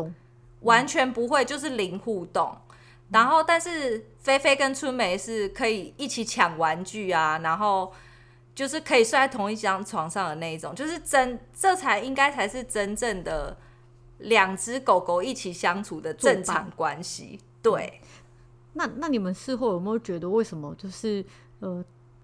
[0.61, 2.53] 完全不会，就是零互动。
[3.11, 7.93] 然后，但是菲菲跟春梅是可以一起抢玩具啊，然后
[8.59, 13.55] 就是可以睡在同一张床上的那一种，就是真，这才应该才是真正的
[14.17, 17.39] 两只狗狗一起相处的正常关系。
[17.61, 18.01] 对。
[18.73, 21.25] 那那你们事后有没有觉得，为什么就是
[21.59, 21.81] 呃，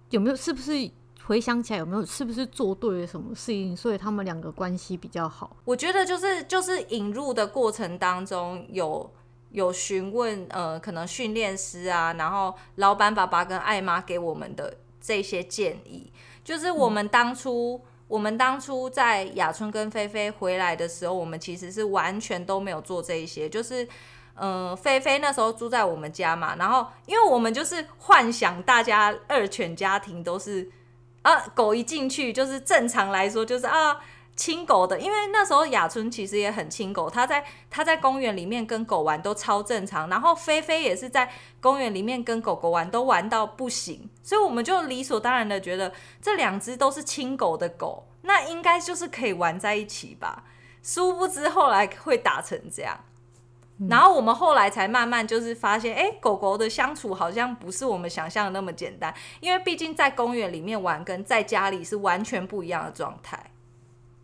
[0.09, 0.91] 有没有是不是？
[1.27, 5.57] 回想起来有没有是不是做对了什么事情，所以他们两个关系比较好？
[5.63, 9.11] 我觉得就是就是引入的过程当中有
[9.49, 16.11] 有询问呃，可能训练师啊，然后老板爸爸跟艾妈给我们的这些建议，
[16.43, 23.87] 就是我们当初、嗯、我们当初在雅春跟菲菲回来的时候，我们其实是完全都没有做这一些，就是
[24.35, 30.71] 嗯，菲菲那时候住在我们家嘛，然后因为我们就是幻想大家二犬家庭都是。
[31.25, 33.97] 啊，狗一进去就是正常来说就是啊
[34.35, 50.43] 亲狗的，因为那时候雅春其实也很亲狗，他在他在公园里面跟狗玩都超正常，然后菲菲也是在公园里面跟狗狗玩都玩到不行，所以我们就理所当然的觉得这两只都是亲狗的狗，那应该就是可以玩在一起吧，
[50.83, 52.99] 殊不知后来会打成这样。
[53.89, 63.51] 然后我们后来才慢慢就是发现，哎，狗狗的相处好像不是我们想象的那么简单，因为毕竟在公园里面玩跟在家里是完全不一样的状态。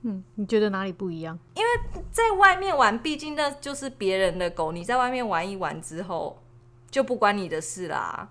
[0.03, 1.37] 嗯，你觉得哪里不一样？
[1.55, 6.41] 因为在外面玩，毕竟那就是别人的狗，你在外面玩一玩之后
[6.89, 8.29] 就不关你的事啦，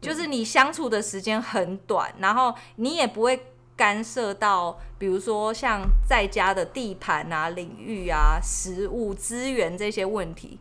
[0.00, 3.40] 就是你相处的时间很短，然后你也不会。
[3.74, 10.60] 干涉到，比如说像在家的地盘啊、领域啊、食物资源这些问题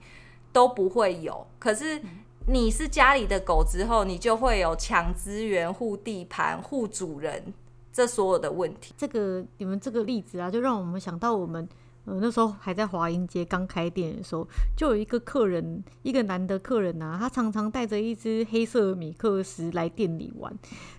[0.53, 1.45] 都不会有。
[1.59, 2.01] 可是
[2.47, 7.53] 你是家里的狗之后，你就会有抢资源、护地盘、护主人
[7.91, 8.93] 这所有的问题。
[8.97, 11.67] 这个你们这个例子啊，就让我们想到我们。
[12.04, 20.51] 呃，那时候还在华阴街刚开店的时候，就有一个客人，一个男的客人啊，他常常带着一只黑色米克斯来店里玩，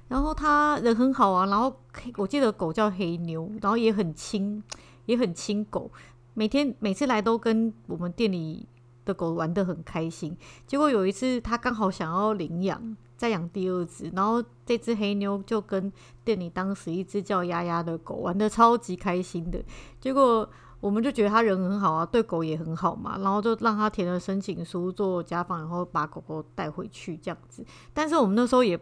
[0.07, 1.75] 然后他人很好啊，然后
[2.17, 4.63] 我记得狗叫黑妞，然后也很亲，
[5.07, 5.91] 也很亲狗，
[6.35, 8.69] 每天每次来都跟我们店里
[9.05, 10.37] 的狗玩得很开心。
[10.69, 15.93] 结果有一次他刚好想要领养，再养第二只，然后这只黑妞就跟
[16.25, 19.63] 店里当时一只叫丫丫的狗玩的超级开心的，
[20.01, 20.49] 结果。
[20.83, 27.65] 我们就觉得他人很好啊，对狗也很好嘛，然后就让他填了申请书做家访，然后把狗狗带回去这样子。
[27.95, 28.77] 但是我们那时候也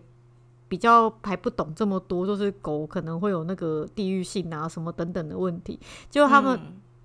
[0.66, 5.78] 比较还不懂这么多，就是狗可能会有那个地域性啊什么等等的问题。
[6.08, 6.58] 结果他们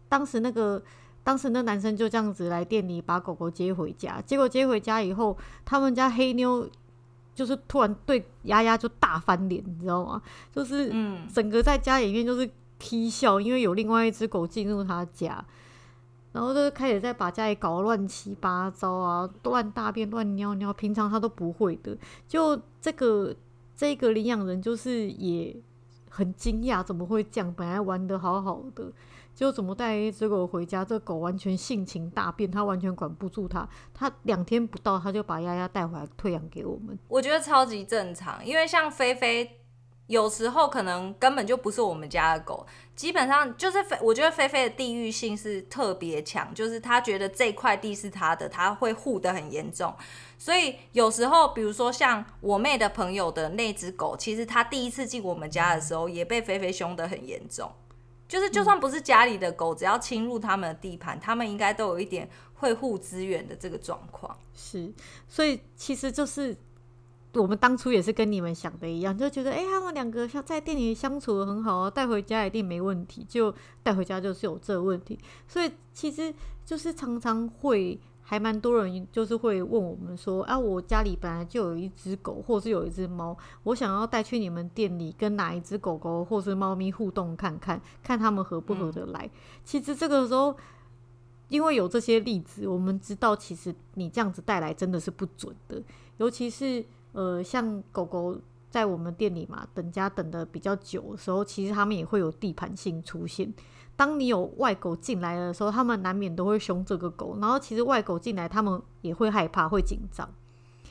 [0.08, 0.84] 当时那个、嗯、
[1.26, 6.66] 当时那男生就这样子来店里把狗狗接回家，结果接回家以后，他们家黑妞
[7.36, 10.20] 就是突然对丫丫就大翻脸，你知道吗？
[10.52, 10.92] 就是
[11.32, 12.50] 整个在家里面就是。
[12.78, 15.44] 踢笑，因为有另外一只狗进入他家，
[16.34, 21.98] 然后就开始在把家里搞乱七八糟啊，乱大便、乱尿尿，平常他都不会的。
[22.28, 23.34] 就这个
[23.78, 25.56] 这个领养人就是也
[26.10, 27.52] 很惊讶，怎么会这样？
[27.56, 28.92] 本来玩得好好的，
[29.36, 30.84] 就怎么带一只狗回家？
[30.84, 33.68] 这狗完全性情大变，它完全管不住它。
[33.94, 36.98] 它两天不到，它就把丫丫带回来退养给我们。
[37.10, 39.60] 我觉得超级正常，因为像菲菲。
[40.08, 42.64] 有时候可能根本就不是我们家的狗，
[42.96, 49.92] 基本上就是菲，我觉得菲菲的地域性是特别强，就是他觉得这块地是他的，他会护得很严重。
[50.38, 57.72] 所以有时候，比如说像我妹的朋友的那只狗，其实他第一次进我们家的时候，也被菲菲凶得很严重。
[58.28, 64.38] 就是就算不是家里的狗，只要侵入他们的地盘，他们应该都有一点会护资源的这个状况。
[64.54, 64.92] 是，
[65.28, 66.56] 所以其实就是。
[67.38, 73.26] 我们当初也是跟你们想的一样，就觉得哎、欸，他们两个像在店里相处的很好啊，带回家一定没问题。
[73.28, 76.34] 就带回家就是有这个问题，所以其实
[76.64, 89.26] 就是常常会还蛮多人就是会问我们说啊，我家里本来就有一只狗，或是有一只猫，我想要带去你们店里跟哪一只狗狗或是猫咪互动看看，看他们合不合得来。
[89.26, 89.32] 嗯、
[89.64, 90.58] 其实这个时候，
[91.50, 95.82] 因为有这些例子，我们知道其实你这样子带来真的是不准的，
[96.18, 96.84] 尤其是。
[97.18, 98.38] 呃，像狗狗
[98.70, 103.54] 在我们店里嘛，等家等的比较久的时候，其实他们也会有地盘性出现。
[103.96, 107.38] 当你有外狗进来的时候，他们难免都会凶这个狗。
[107.40, 110.30] 然后其实外狗进来，他们也会害怕，会紧张。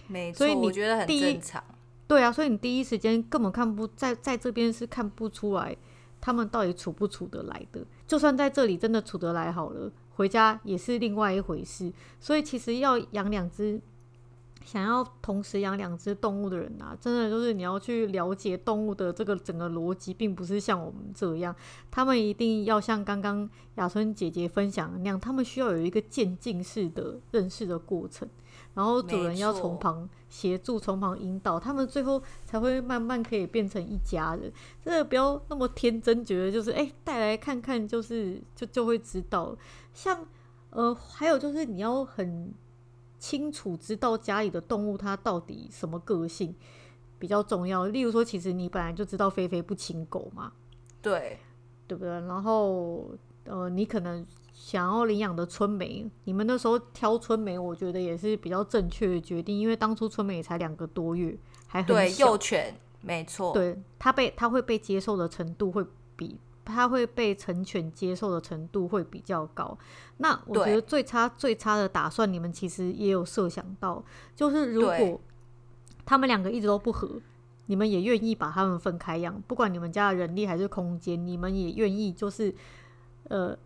[0.06, 1.62] 没错，所以你觉得很正常。
[2.06, 5.76] 对啊，所以你第一时间根本看不在在这边是看不出来
[6.20, 7.84] 他们到底处不处得来的。
[8.06, 11.92] 就算在这里真的处得来好了，回家也是另外一回事。
[12.20, 13.80] 所以其实要养两只。
[14.64, 21.54] 想要同时养两只动物的人啊，真的就是你要去了解动物的这个整个逻辑，并不是像我们这样，
[21.90, 28.26] 他们一定要像刚刚雅春姐姐分享的那样，他们需要有一个渐进式的认识的过程，
[28.72, 34.50] 然后主人要从旁协助，从旁引导，他们最后才会慢慢可以变成一家人。
[34.82, 39.54] 真的不要那么天真，觉得就是哎带来看看就是就就会知道。
[39.92, 40.26] 像
[40.70, 42.52] 呃还有就是你要很。
[43.24, 46.54] 清楚知道家里的动物它到底什么个性
[47.18, 47.86] 比较重要。
[47.86, 50.52] 例如说，其实你本来就知道菲菲不亲狗嘛，
[51.00, 51.38] 对，
[51.86, 52.10] 对不对？
[52.10, 53.08] 然后
[53.44, 61.34] 呃，你可能想要领养的春梅，你们那时候挑春梅，我觉得也是比较正确的决定，因为当初春梅也才两个多月，
[61.66, 65.82] 还很对幼犬，没错，对它被它会被接受的程度会
[66.14, 66.38] 比。
[66.64, 69.76] 它会被成犬接受的程度会比较高。
[70.16, 74.02] 那我觉得最差最差的打算，你们其实也有设想到，
[74.34, 75.20] 就是如果
[76.04, 77.20] 他们两个一直都不合，
[77.66, 82.54] 你们也愿意把他们分开养，不管你们家的人力还是空间，你们也愿意就是
[83.28, 83.56] 呃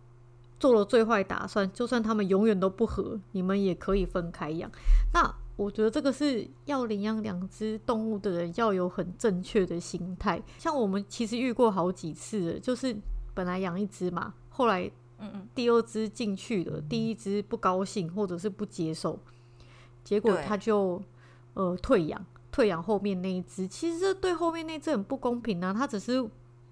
[0.59, 4.69] 做了最坏打算，就算他们永远都不合，你们也可以分开养。
[5.13, 10.41] 那我觉得这个是要领养两只动物的人要有很正确的心态。
[10.57, 12.95] 像我们其实遇过好几次了，就是
[13.33, 19.19] 本来养一只嘛，后来嗯嗯，第二只进去了，第一只不高兴或者是不接受，
[20.01, 21.03] 结果他就
[21.55, 23.67] 呃退养，退养后面那一只。
[23.67, 26.25] 其实这对后面那只很不公平啊，他只是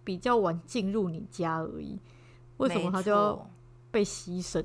[0.06, 2.00] 比较晚进入你家而已，
[2.56, 3.50] 为什么他就要
[3.92, 4.64] 被牺牲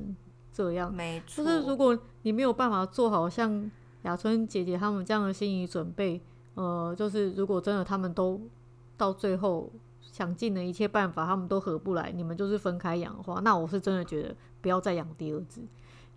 [0.52, 0.94] 这样？
[0.94, 3.68] 没错，就是如果你没有办法做好像。
[4.02, 6.20] 雅春姐姐他们这样的心理准备，
[6.54, 8.40] 呃，就是如果真的他们都
[8.96, 15.60] 到最后想尽了一切办法，他们都合不来，你们就是分开养的话，那我是真的觉得不要再养第二只，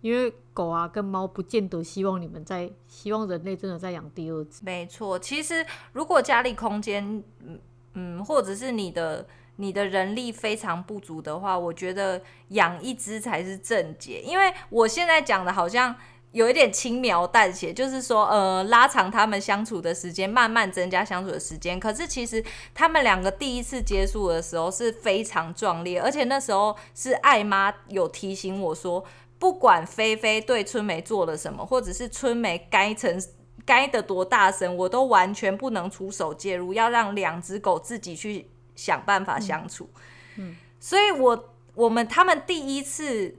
[0.00, 4.64] 因为狗啊跟猫不见得希望你们在，希望人类真的在养第二只。
[4.64, 7.58] 没错，其实如果家里空间，嗯
[7.94, 15.94] 嗯，或者是你的你的人力非常不足的话，我觉得养一只才是正解，因为我现在讲的好像。
[16.32, 21.80] 有一点轻描淡写，就是说，呃，拉长他们相处的时间，慢慢增加相处的时间。
[21.80, 29.02] 可是其实他们两个第一次接触的时候是非常壮烈，而且那时候是爱妈有提醒我说，
[29.38, 33.18] 不管菲菲对春梅做了什么，或者是春梅该成
[33.64, 39.88] 该的多大声，我都完全不能出手介入，要让两只狗自己去想办法相处。
[40.36, 43.38] 嗯，嗯，所以我我们他们第一次。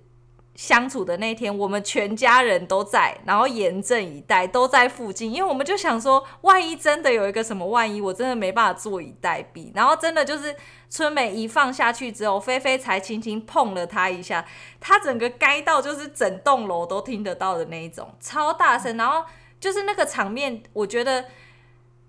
[0.57, 9.71] 相处的那天，我们全家人都在，然后严阵以待，都在附近，因为我们就想说，万一真的有一个什么万一，我真的没办法坐以待毙。
[9.75, 10.55] 然后真的就是
[10.89, 14.43] 春梅一放下去之后，菲菲才轻轻碰了他一下，
[14.79, 18.97] 他整个该到就是整栋楼都听得到的那一种，超大声。
[18.97, 19.23] 然后
[19.59, 21.25] 就是那个场面，我觉得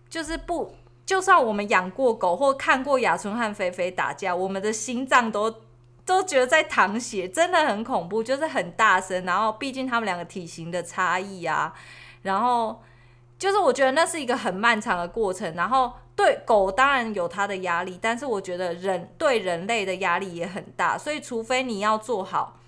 [0.08, 0.74] 就是不，
[1.04, 5.54] 就算我们养过狗或看过雅春和菲菲打架，我们的心脏都。
[6.08, 9.26] 都觉得在淌血，真的很恐怖，就是很大声。
[9.26, 11.74] 然后，毕竟他们两个体型的差异啊，
[12.22, 12.82] 然后
[13.38, 15.54] 就是我觉得那是一个很漫长的过程。
[15.54, 22.58] 然后对狗当然有它的压力，但是我觉得人对人类的压力也很大，所以除非你要做好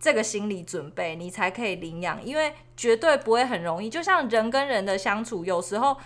[0.00, 3.88] 这个心理准备，你才可以领养，因为绝对不会很容易。
[3.88, 5.96] 就像人跟人的相处，有时候。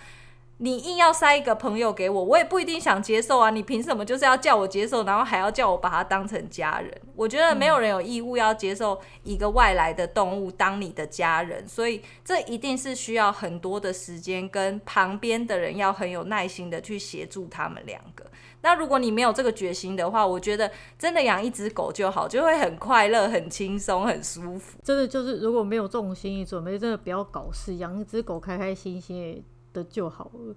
[0.59, 3.51] 你硬要塞一个朋友给我，我也不一定想接受啊！
[3.51, 6.91] 你凭什么就是要叫我接受，然后还要叫我把它当成家人？
[7.15, 18.25] 我觉得没有人有义务要接受一个外来的动物当你的家人，所以这一定是需要很多的时间，跟旁边的人要很有耐心的去协助他们两个。
[18.61, 24.79] 那如果你没有这个决心的话，我觉得真的养一只狗就好，就会很快乐、很轻松、很舒服。
[24.83, 29.45] 真的就是如果没有这种心理准备，真的不要搞事，养一只狗开开心心。
[29.77, 30.55] 的就好了，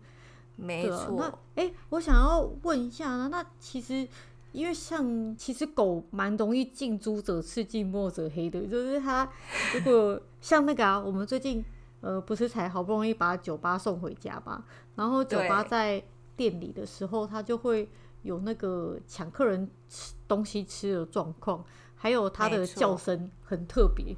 [0.56, 1.16] 没错。
[1.18, 4.08] 那哎、欸，我想要问一下呢，那其实
[4.52, 9.28] 因为像其实狗蛮容易近朱者赤，近墨者黑的，就是它
[9.74, 11.62] 如果像那个啊，我们最近
[12.00, 14.64] 呃不是才好不容易把酒吧送回家嘛，
[14.96, 16.02] 然后酒吧在
[16.36, 17.88] 店里的时候，它就会
[18.22, 21.62] 有那个抢客人吃东西吃的状况，
[21.94, 24.16] 还有它的叫声很特别。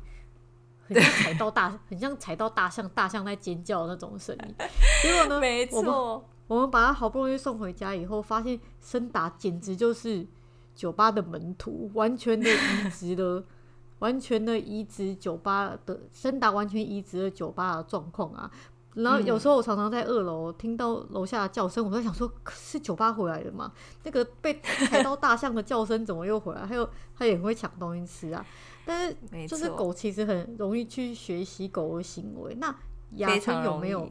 [0.92, 4.54] 很像踩到大，很像踩到大象，大象在尖叫的那种声音。
[5.02, 10.26] 结果呢， 没错，我们我们把它好不容易送回家以后，发现森达简直就是
[10.74, 13.44] 酒吧的门徒，完全的移植了，
[14.00, 18.50] 完全的移植酒吧的森达，完全移植了酒吧的状况啊。
[18.94, 23.72] 然后有时候我常常在二楼听到楼下的叫声，我在想说，是酒吧回来了吗？
[24.02, 26.66] 那个被踩到大象的叫声怎么又回来？
[26.66, 26.86] 还有，
[27.16, 28.44] 他也会抢东西吃啊。
[28.84, 32.54] 但是，就是狗其实很容易去学习狗的行为。
[32.56, 32.74] 那
[33.16, 34.08] 雅春有没有？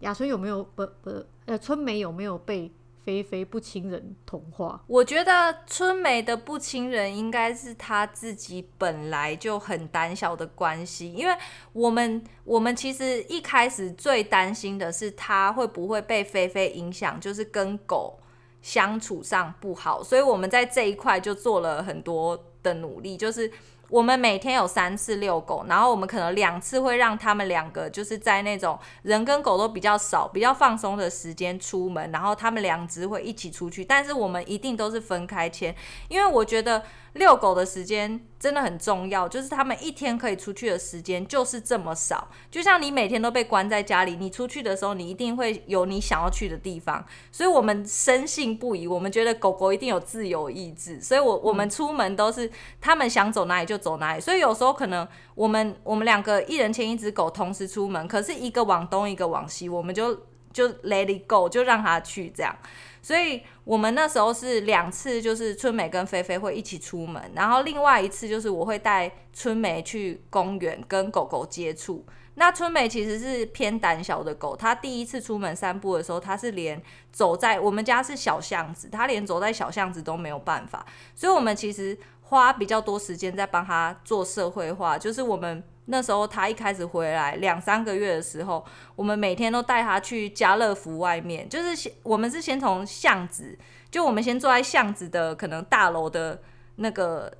[0.00, 2.70] 雅春有没有不不呃春梅有没有被
[3.04, 4.82] 菲菲不亲人同化？
[4.86, 11.10] 我觉得春梅的不亲人应该是她自己本来就很胆小的关系。
[11.12, 11.34] 因为
[11.72, 18.18] 我们我们其实一开始最担心的是她会不会被菲菲影响，就是跟狗
[18.60, 20.02] 相处上不好。
[20.02, 23.50] 所以我们在这一块就做了很多的努力，就是。
[23.94, 35.72] 我们每天有三次遛狗，然后我们可能两次会让他们两个就是在那种人跟狗都比较少、比较放松的时间出门，然后他们两只会一起出去，但是我们一定都是分开牵，
[36.08, 36.82] 因为我觉得。
[37.14, 42.28] 遛狗的时间真的很重要，就是他们一天可以出去的时间就是这么少。
[42.50, 47.04] 就像你每天都被关在家里，你出去的时候，你一定会有你想要去的地方。
[47.30, 51.00] 所以我们深信不疑，我们觉得狗狗一定有自由意志。
[51.00, 52.50] 所以我我们出门都是
[52.80, 54.20] 他们想走哪里就走哪里。
[54.20, 55.06] 所以有时候可能
[55.36, 60.12] 我们我们两个一人牵一只狗同时出门，可是一个往东一个往西，我们就
[60.52, 62.56] 就 let it go，就让它去这样。
[63.04, 72.06] 所以我们那时候是两次，就是春梅跟菲菲会一起出门，然后另外一次就是我会带春梅去公园跟狗狗接触。
[72.36, 76.82] 那春梅其实是偏胆小的狗，它第一次出门散步的时候，它是连
[77.12, 80.86] 走在我们家是小巷子，它连走在小巷子都没有办法。
[81.14, 85.62] 所以我们其实花比较多时间在帮它做社会化，就是我们。
[85.86, 88.64] 那时候他一开始回来两三个月的时候，
[88.96, 93.58] 我们每天都带他去家乐福外面，就是先我们是先从巷子，
[93.90, 96.40] 就我们先坐在巷子的可能大楼的
[96.76, 97.30] 那个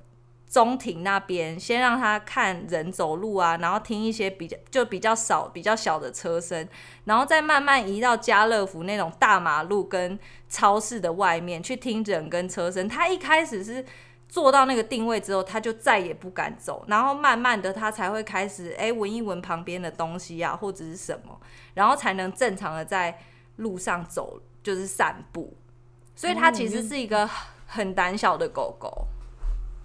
[0.47, 6.67] 中庭那边，先让他看人走路啊，然后听一些比较就比较少比较小的车声，
[7.05, 12.87] 然后再慢慢移到家乐福那种大马路跟超市的外面去听人跟车声。
[12.87, 13.83] 他一开始是。
[14.35, 21.39] 做到那个定位之后，他就再也不敢走，然后慢慢的他才会开始哎闻一闻旁边的东西啊，或者是什么，
[21.73, 23.17] 然后才能正常的在
[23.55, 25.55] 路上走，就是散步。
[26.17, 27.25] 所以它其实是一个
[27.65, 29.07] 很胆小的狗狗。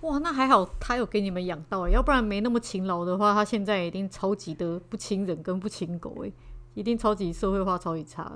[0.00, 6.32] 哇，那还好，他有给你们养到，要不然没那么勤劳的话，他现在一定超级的不亲人跟不亲狗哎，
[6.74, 8.32] 一定超级社会化超级差，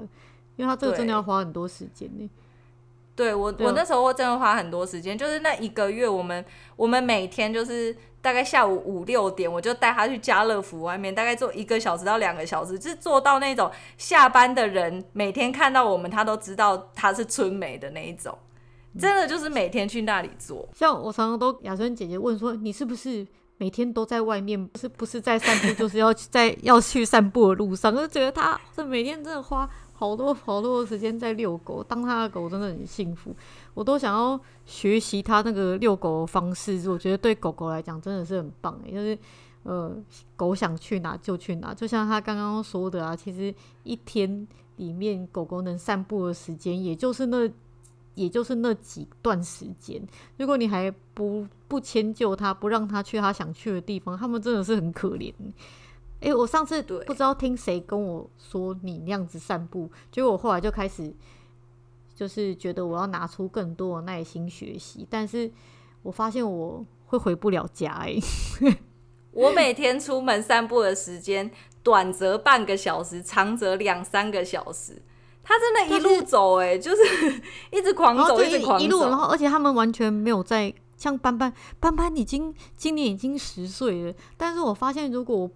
[0.54, 2.30] 因为他这个真的要花很多时间呢。
[3.16, 6.44] 对我，我那时候真的花很多时间，就是那一个月，我们
[6.74, 18.36] 我们每天就是大概下午五六点，我就带他去家乐福外面，大概坐一个小时到两个小时，就是坐到那种下班的人每天看到我们，他都知道他是春梅的那一种，
[18.98, 20.68] 真的就是每天去那里做。
[20.74, 23.24] 像我常常都雅春姐姐问说，你是不是
[23.58, 24.66] 每天都在外面？
[24.66, 29.70] 不是不是在散步，就是要在要去散步的路上，就觉得他这每天真的花。
[29.96, 33.34] 好多好多的时间在遛狗，当他的狗真的很幸福，
[33.72, 36.90] 我都想要学习他那个遛狗的方式。
[36.90, 39.18] 我觉得对狗狗来讲真的是很棒诶，就是
[39.62, 39.96] 呃，
[40.36, 47.48] 狗想去哪就去哪，就像他刚刚说的啊，其实一天里面狗狗能散步的时间，也就是那
[48.14, 50.00] 也就是那几段时间。
[50.36, 55.32] 如果你还不不迁就它，不让他去他想去的地方，他们真的是很可怜。
[56.24, 61.14] 哎、欸，我上次不知道听谁跟我说你那样子散步，结果我后来就开始
[62.14, 65.52] 就是觉得我要拿出更多的耐心学习，但是
[66.02, 68.78] 我发现我会回不了家哎、欸。
[69.32, 71.50] 我每天出门散步的时间，
[71.82, 75.02] 短则半个小时，长则两三个小时。
[75.42, 85.50] 他真的 一路走哎、欸，就是一直狂走，一直狂走，一路，然后而且他们完全没有在像斑斑，斑斑已经今年已经十岁了，但是我发现如果我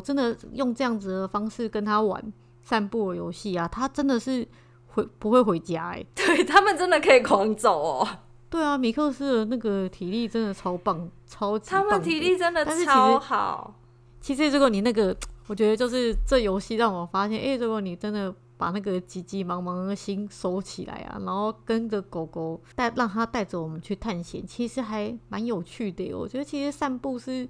[0.00, 2.32] 真的用这样子的方式跟他玩
[2.62, 4.46] 散步的游戏啊，他真的是
[4.86, 8.08] 回不会回家哎、欸， 对他们真的可以狂走哦。
[8.48, 11.82] 对啊，米克斯的那个体力真的超棒，超级棒。
[11.82, 13.74] 他们体力真的超好。
[14.20, 15.14] 其实如果你那个，
[15.48, 26.14] 我觉得就是这游戏让我发现，哎，如果你真的把那个急急忙忙的心收起来啊，然后跟着狗狗带，让它带着我们去探险，其实还蛮有趣的。
[26.14, 27.48] 我觉得其实散步是。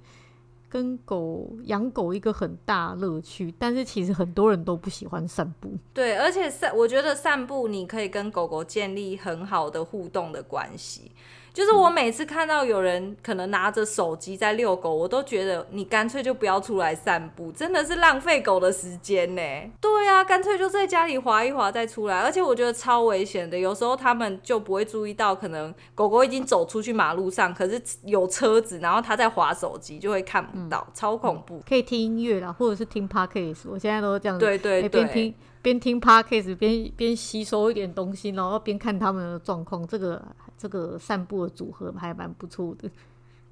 [0.75, 5.71] 跟狗养狗一个很大乐趣，但是其实很多人都不喜欢散步。
[5.93, 11.13] 对，而且散，我觉得散步你可以跟狗狗建立很好的互动的关系。
[11.55, 19.41] 就是我每次看到有人可能拿着手机在遛狗，我都觉得你干脆就不要出来散步，真的是浪费狗的时间呢。
[19.79, 22.19] 对啊，干脆就在家里滑一滑再出来。
[22.19, 31.63] 而且我觉得超危险的，有时候他们就不会注意到，可能狗狗已经走出去马路上，可是有车子，然后它在滑手机，就会看不到，嗯、超恐怖。
[31.65, 34.45] 可以听音乐啦，或者是听 podcast，我现在都是这样子。
[34.45, 35.05] 对对对。
[35.05, 35.33] 欸
[35.65, 40.23] 边听 podcast 边边吸收一点东西，然后边看他们的状况，这个
[40.57, 42.89] 这个散步的组合还蛮不错的。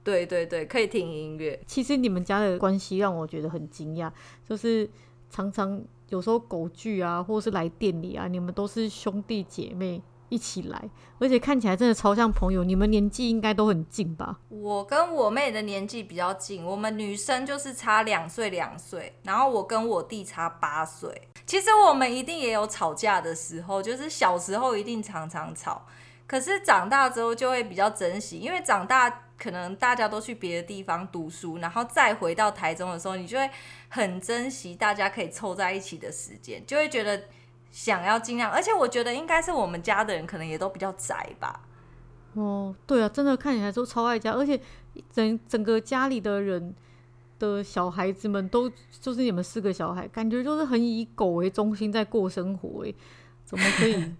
[0.03, 1.59] 对对对，可以听音乐。
[1.65, 4.11] 其实你们家的关系让我觉得很惊讶，
[4.47, 4.89] 就是
[5.29, 10.01] 常常有时候狗聚啊，或是来店里啊，你们都是兄弟姐妹。
[10.29, 10.89] 一起来，
[11.19, 12.63] 而且看起来真的超像朋友。
[12.63, 14.39] 你们年纪应该都很近吧？
[14.49, 21.29] 我跟我妹的年纪比较近，我们女生就是差两岁两岁，然后我跟我弟差八岁。
[21.45, 25.85] 其实我们一定也有吵架的时候，就是小时候一定常常吵，
[26.27, 33.49] 可是长大之后就会比较珍惜，因为长大可能大家都去别的地方读书，然后再回到台中的时候，你就会
[33.89, 37.21] 很珍惜大家可以凑在一起的时间，就会觉得。
[37.73, 41.59] 想要尽量，而且我觉得应该是我们家的人可能也都比较宅吧。
[42.35, 44.61] 哦，对啊，真的看起来都超爱家，而且
[45.11, 46.75] 整整个家里的人
[47.39, 48.69] 的小孩子们都
[49.01, 52.85] 就是你们四个小孩，感觉就是很以狗为中心在过生活。
[52.85, 52.93] 哎，
[53.43, 54.13] 怎么可以？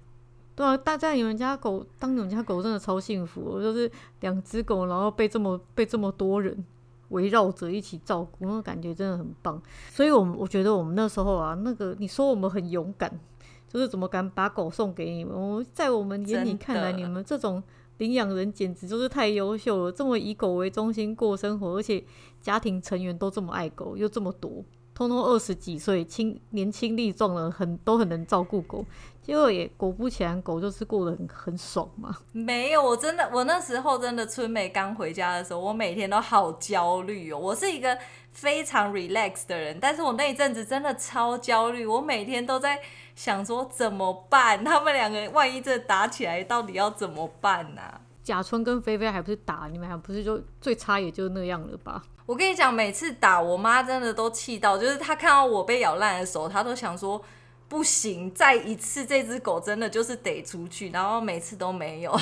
[0.56, 3.90] 对啊，大家你们家狗当你们家狗真的超幸福，就是
[4.20, 6.64] 两只狗，然后被这么被这么多人
[7.10, 9.62] 围绕着一起照顾，那感觉真的很棒。
[9.90, 13.20] 所以，我们我觉得我们那时候啊，那个你说我们很勇敢。
[13.66, 15.34] 就是怎么敢把狗送给你们？
[15.36, 17.64] 我在我们眼里看来，你们这种
[17.98, 19.92] 领养人简直就是太优秀了。
[19.92, 22.04] 这么以狗为中心过生活，而且
[22.40, 28.86] 家庭成员都这么爱狗，又这么多，通通二十几岁，轻年轻力壮的，很都很能照顾狗。
[29.24, 32.16] 结果也果不其然，狗就是过得很很爽嘛。
[32.32, 37.40] 没有，我真的，我那时候真的春美刚回家的时候，我每天都好焦虑哦。
[37.40, 37.98] 我是一个
[38.32, 42.80] 非常 relax 的人，但是我那一阵子真的超焦虑，我每天都在。
[43.16, 44.64] 想说怎么办？
[44.66, 48.02] 他们两个万一这打起来，到底要怎么办呢、啊？
[48.24, 52.02] 甲春跟菲菲还不是打你们，还不是就最差也就那样了吧？
[52.26, 57.22] 我跟你讲，每次打我妈真的都气到，就是她看到我被咬烂的时候，她都想说
[57.68, 62.20] 不行，再一次这只狗真的就是得出去，然后每次都没有。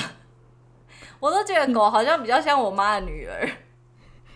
[1.20, 3.48] 我都觉得狗好像比较像我妈的女儿。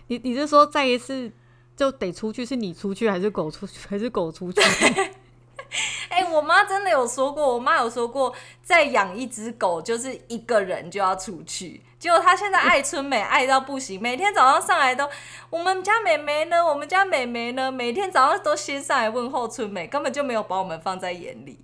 [0.07, 1.31] 你你是说再一次
[1.75, 4.61] 就得出去，是你出去还是狗出去， 还是狗出去？
[6.09, 8.33] 哎、欸，我妈真的有说过，我妈有说过，
[8.63, 11.81] 再养一只狗就是一个人就要出去。
[11.99, 15.09] 结果他现在爱春美爱到不行，每天早上上来都，
[15.49, 16.63] 我们家妹妹呢？
[16.63, 17.71] 我们家妹妹呢？
[17.71, 21.59] 每天早上都先上来问候春美，根本就没有把我们放在眼里。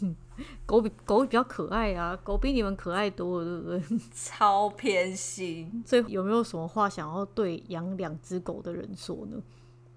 [0.64, 4.00] 狗比狗比较可爱啊，狗比你们可爱多了，对不对？
[4.14, 5.84] 超偏心。
[5.86, 9.36] 所以有没有什么话想要对养两只狗的人说呢？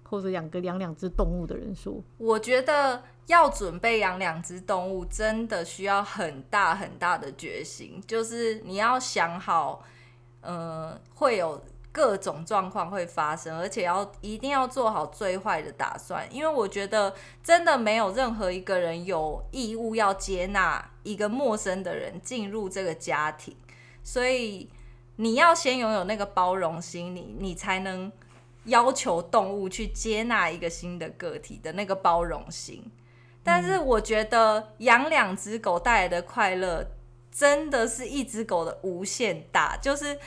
[0.08, 8.00] 或者养个养两只动物的人说，我觉得要准备养两只动物，真的需要很大很大的决心。
[8.06, 9.82] 就是你要想好，
[10.40, 16.24] 呃，会有各种状况会发生，而且要一定要做好最坏的打算。
[16.32, 23.56] 因为我觉得真的没有任何一个人有义务要接纳一个陌生的人进入这个家庭，
[24.04, 24.70] 所以
[25.16, 28.12] 你要先拥有那个包容心理，你你才能。
[28.66, 32.84] 要求动物去接纳一个新的个体的那个包容心，
[33.42, 36.86] 但是我觉得养两只狗带来的快乐，
[37.30, 39.76] 真的是一只狗的无限大。
[39.76, 40.18] 就是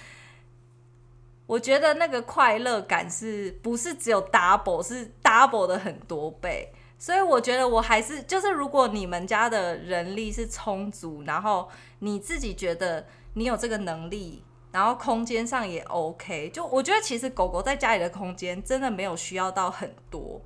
[1.46, 6.72] 我觉得那个快乐感是不是只有 double，是 double 的很多倍。
[6.98, 11.70] 所以我觉得我还是就是，如果你们家的人力是充足，然后
[12.00, 20.42] 你自己觉得你有这个能力，然后空间上也 OK，就我觉得其实狗狗在家里的空间真的没有需要到很多，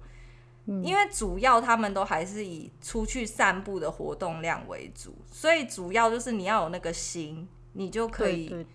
[0.66, 8.66] 嗯，因为主要他们都还是以出去散步的活动量为主，所以主要就是你要有那个心，你就可以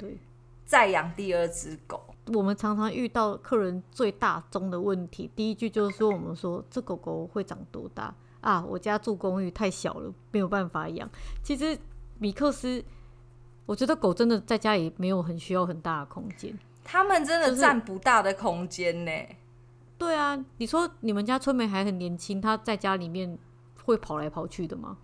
[0.66, 2.03] 再养第二只狗。
[2.34, 8.62] 我们常常遇到客人最大宗的问题，第一句就是说：“我们说这狗狗会长多大啊？
[8.62, 11.09] 我家住公寓太小了，没有办法养。”
[11.42, 11.78] 其实
[12.18, 12.84] 米克斯，
[13.68, 19.12] 我觉得狗真的在家里没有很需要很大的空间，它们真的占不大的空间呢。
[19.98, 23.38] 对啊，你说你们家春梅还很年轻，她在家里面
[23.84, 24.96] 会跑来跑去的吗？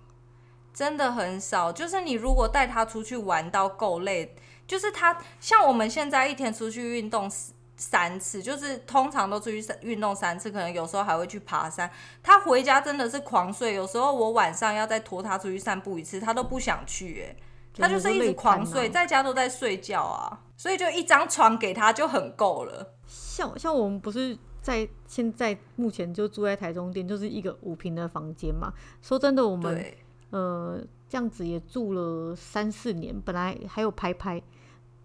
[0.72, 1.70] 真的很少。
[1.70, 4.34] 就是你如果带它出去玩到够累。
[4.66, 7.30] 就是它，像我们现在一天出去运动
[7.76, 11.90] 三次，就是通常都出去运动三次，可能有时候还会去爬山。
[12.22, 17.36] 它回家真的是狂睡，有时候我晚上要再拖它出去散步一次，它都不想去，哎，
[17.74, 22.94] 他就是一直狂睡，在家都在睡觉啊，所以就一张床给他就很够了。
[23.06, 28.72] 像像我们不是在现在目前就住在台中店，就是一个五平的房间嘛。
[29.02, 29.84] 说真的，我们
[30.30, 34.42] 呃这样子也住了三四年，本来还有拍拍。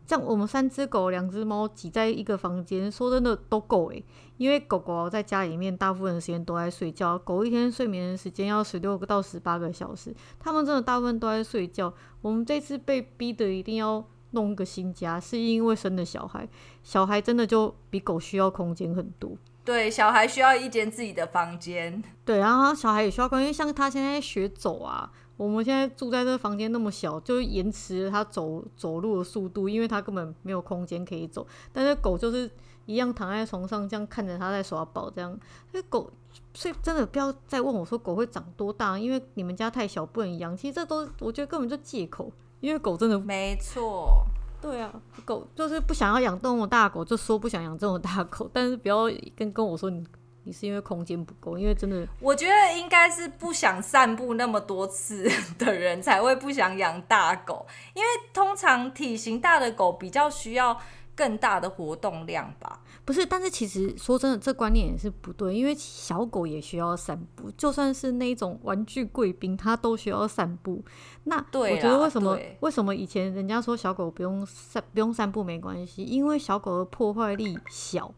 [0.09, 4.03] 像我们三只狗、两只猫挤在一个房间，说真的都够诶。
[4.37, 11.93] 因为狗狗在家里面大部分的时间都在睡觉，狗一天睡眠的时间要十六个到十八个小时，它们真的大部分都在睡觉。
[12.23, 16.49] 我们这次被逼的一定要弄一个新家，是因为生了小孩，
[16.81, 19.37] 小孩真的就比狗需要空间很多。
[19.63, 22.01] 对，小孩需要一间自己的房间。
[22.25, 25.11] 对，然后小孩也需要空间，像他现在学走啊。
[25.39, 31.47] 我们现在住在这个房间那么小，就延迟了它走走路的速度，因为它根本没有空间可以走。
[31.71, 32.51] 但是狗就是
[32.85, 35.39] 一样躺在床上，这样看着它在耍宝，这样。
[35.71, 36.11] 那狗，
[36.53, 40.57] 所以真的不要再问我说狗会长多大，因为你们家太小不能养。
[40.57, 42.29] 其实这都我觉得根本就借口，
[42.59, 44.25] 因为狗真的没错。
[44.61, 49.05] 对啊，狗就是不想要养这么大狗，就说不想养这么大狗，但是不要
[49.37, 50.05] 跟跟我说你。
[50.49, 55.29] 你是因为空间不够，因为真的，我觉得应该是不想散步那么多次
[55.59, 60.75] 的人才会不想养大狗，因为通常体型大的狗比较需要
[61.15, 62.79] 更大的活动量吧？
[63.05, 70.83] 不是，但是其实说真的，这观念也是不对，因为小狗也需要散步，就算是那种玩具贵宾，它都需要散步。
[71.25, 76.03] 那对，我觉得为什么为什么以前人家说小狗不用散不用散步没关系？
[76.03, 78.11] 因为小狗的破坏力小。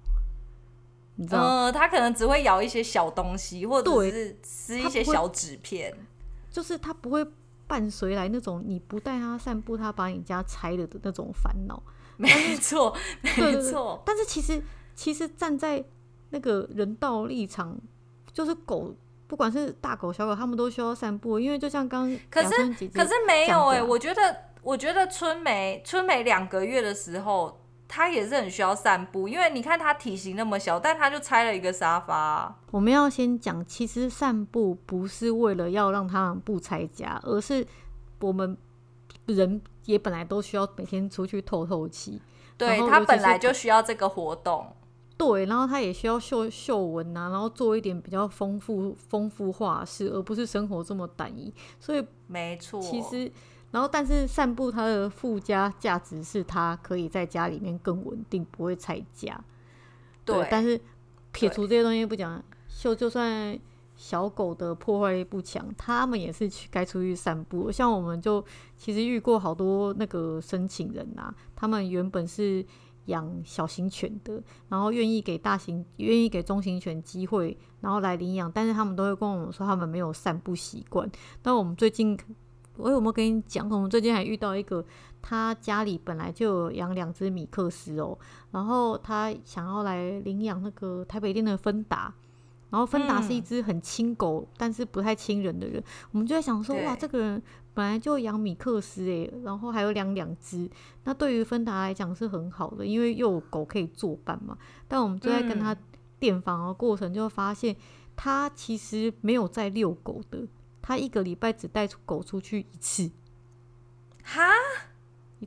[1.29, 5.93] 嗯，它可能只会咬一些小东西，或者是撕一些小纸片，
[6.49, 7.25] 就是它不会
[7.67, 11.81] 伴随来那种你不带它散步，它把你家拆了的那种烦恼。
[12.17, 14.01] 没错，没错。
[14.05, 14.61] 但是其实，
[14.95, 15.83] 其实站在
[16.29, 17.77] 那个人道立场，
[18.33, 18.95] 就是狗，
[19.27, 27.60] 不管是大狗小狗，它们都需要散步，因为就像刚刚，可是可是没有哎、欸，我觉得我觉得春梅春梅两个月的时候。
[27.93, 32.55] 它也是很需要散步，因为你看他体型那么小，但他就拆了一个沙发。
[32.71, 37.67] 我们要先讲，其实散步不是为了要让他们不拆家，而是
[38.21, 38.57] 我们
[39.25, 42.21] 人也本来都需要每天出去透透气。
[42.57, 44.73] 对，他本来就需要这个活动。
[45.17, 51.53] 对，然后他也需要嗅嗅闻啊，然后做一点比较丰富丰富化的事，而不是生活这么单一。
[51.77, 53.29] 所以没错，其实。
[53.71, 59.41] 然后，但是散步它的附加价值是它可以在家里面更稳定，不会拆家。
[60.25, 60.79] 对，对，但是
[61.31, 63.57] 撇除这些东西不讲，就就算
[63.95, 67.71] 小狗的破坏力不强，它们也是去该出去散步。
[67.71, 68.43] 像我们就
[68.75, 72.65] 其实遇过好多那个申请人啊，他们原本是
[73.05, 81.09] 养小型犬的，然后愿意给大型、愿意给中型犬机会，然后来领养，但是他们都会跟我们说他们没有散步习惯。
[81.41, 82.19] 但我们最近。
[82.81, 83.69] 我有没有跟你讲？
[83.69, 84.83] 我们最近还遇到一个，
[85.21, 88.17] 他家里本来就有养两只米克斯哦，
[88.51, 92.13] 然后他想要来领养那个台北店的芬达，
[92.69, 97.41] 然后芬达是一只很亲狗，嗯、但是不太亲人的人，我们就在想说，哇，这个人
[97.73, 100.69] 本来就养米克斯诶，然后还有养两只，
[101.03, 104.57] 那对于芬达来讲是很好的，因为又有狗可以作伴嘛。
[104.87, 105.75] 但我们就在跟他
[106.19, 107.75] 电访的过程，就发现
[108.15, 110.47] 他其实没有在遛狗的。
[110.91, 113.09] 他一个礼拜只带狗出去一次，
[114.25, 114.41] 哈，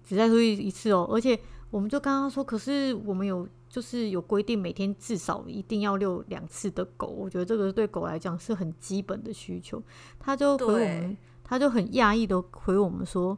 [0.03, 1.07] 只带出去一次哦。
[1.12, 1.38] 而且
[1.70, 7.09] 我们就刚刚说，可是我们有就是有规定，每天至少一定要遛两次的狗。
[7.09, 9.82] 我觉得这个对狗来讲是很基本的需求。
[10.18, 11.14] 他就回我们，
[11.45, 13.36] 他就很讶异的回我们说：“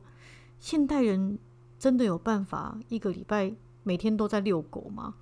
[0.61, 1.37] 现代人
[1.77, 3.53] 真的有办法一个礼拜
[3.83, 5.17] 每天都在遛狗吗？”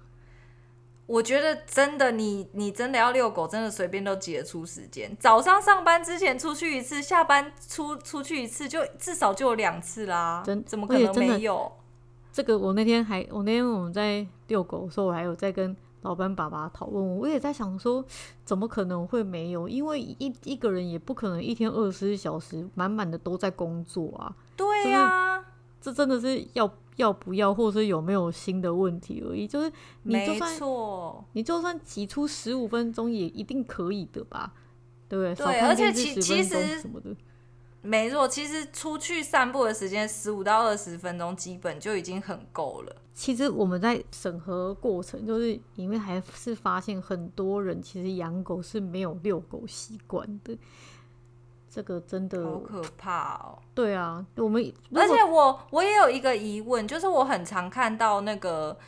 [1.06, 5.14] 我觉得真的，你你真的要遛狗，真的随便都挤得出时间。
[5.20, 10.42] 早上上班之前出去一次，下班出出去一次，就至少就有两次啦。
[10.46, 11.70] 真怎么可能没有？
[12.32, 17.18] 这个我那天还，我那天我们在遛狗的时候，我还有在跟老板爸爸讨论。
[17.18, 18.02] 我也在想说，
[18.44, 19.68] 怎么可能会没有？
[19.68, 24.34] 因为一一个人也不可能一天二十四小时满满的都在工作啊。
[24.56, 25.44] 对呀、啊，
[25.82, 26.70] 这真的是要。
[26.96, 29.46] 要不要，或者是有没有新的问题而已。
[29.46, 29.72] 就是
[30.02, 30.58] 你就算，
[31.32, 34.52] 你就算挤出十五分钟，也一定可以的吧？
[35.08, 35.46] 对不对？
[35.46, 37.14] 对，而且其其实什么的，
[37.82, 42.96] 没错，其实出去散步的时间十五到二十分钟，基本就已经很够了。
[43.12, 50.56] 其实我们在审核过程，就是因为还是发现很多人其实养狗是没有遛狗习惯的。
[51.74, 53.58] 这个真的好可怕哦！
[53.74, 58.78] 对啊，我们而且我我也有一个疑问，就是我很常看到那个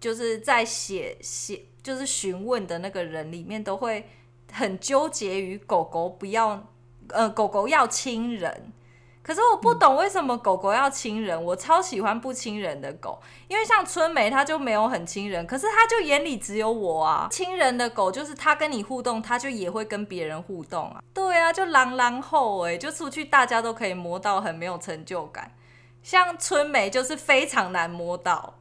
[0.00, 4.08] 就是在写写就是询问的那个人里面，都会
[4.52, 6.60] 很纠结于狗狗不要
[7.10, 8.72] 呃狗狗要亲人。
[9.28, 17.28] 可是我不懂为什么狗狗要亲人，我超喜欢不亲人的狗，因为像春梅它就没有很亲人，可是它就眼里只有我啊。
[17.30, 21.02] 亲人的狗就是它跟你互动，它就也会跟别人互动啊。
[21.12, 25.52] 对啊，就狼狼后哎，就出去大家都可以摸到，很没有成就感。
[26.02, 28.54] 像春梅就是非常难摸到。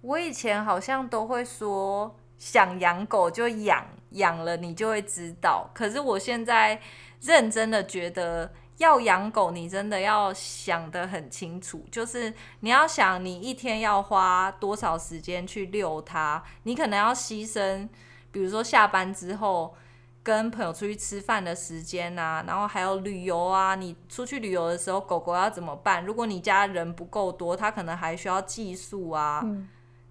[0.00, 5.68] 我以前好像都会说想养狗就养，养了你就会知道。
[5.74, 6.80] 可是我现在
[7.20, 8.50] 认真的觉得。
[8.78, 17.88] 要养狗，你真的要想得很清楚，就是你要想你一天要花多少时间去遛它，你可能要牺牲，
[18.32, 19.74] 比如说下班之后
[20.22, 26.04] 跟朋友出去吃饭的时间啊，然后还有旅游啊，你出去旅游的时候，狗狗要怎么办？
[26.04, 29.44] 如果你家人不够多，它可能还需要寄宿啊。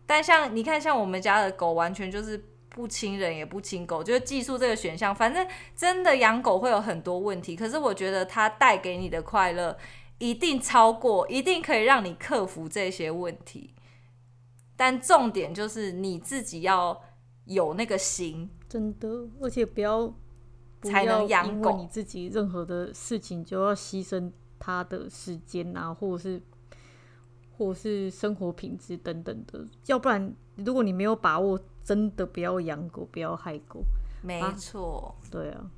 [0.05, 2.45] 但像你看，像我们家的狗，完全就是。
[2.73, 5.15] 不亲人也不亲狗，就是寄宿这个选项。
[5.15, 9.77] 反正真的养狗会有很多问题，可是我觉得它带给你的快乐
[10.17, 13.75] 一定超过，一定可以让你克服这些问题。
[14.75, 16.99] 但重点就是你自己要
[17.45, 19.07] 有那个心，真的，
[19.39, 20.11] 而且不要
[20.81, 21.77] 才能养狗。
[21.77, 26.41] 你自己任何的事情就要牺牲它的时间啊，或者是
[27.55, 31.59] 或是生活品质等等的，要不然如果你没有把握。
[31.83, 33.83] 真的不要养狗，不要害狗。
[34.21, 35.69] 没错、啊，对啊，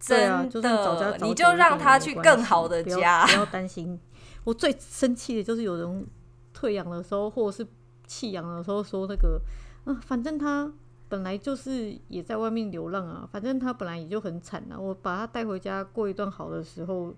[0.00, 0.18] 真
[0.60, 3.98] 的，啊就是、你就让他去更好的家，不要担心。
[4.42, 6.06] 我最生气的就是有人
[6.52, 7.64] 退养的时候，或者是
[8.04, 9.40] 弃养的时候说那个，
[9.84, 10.72] 啊，反正他
[11.08, 17.14] 本来就是也在外面流浪啊，反正他本来也就很惨啊，我把他带回家过一段好的时候，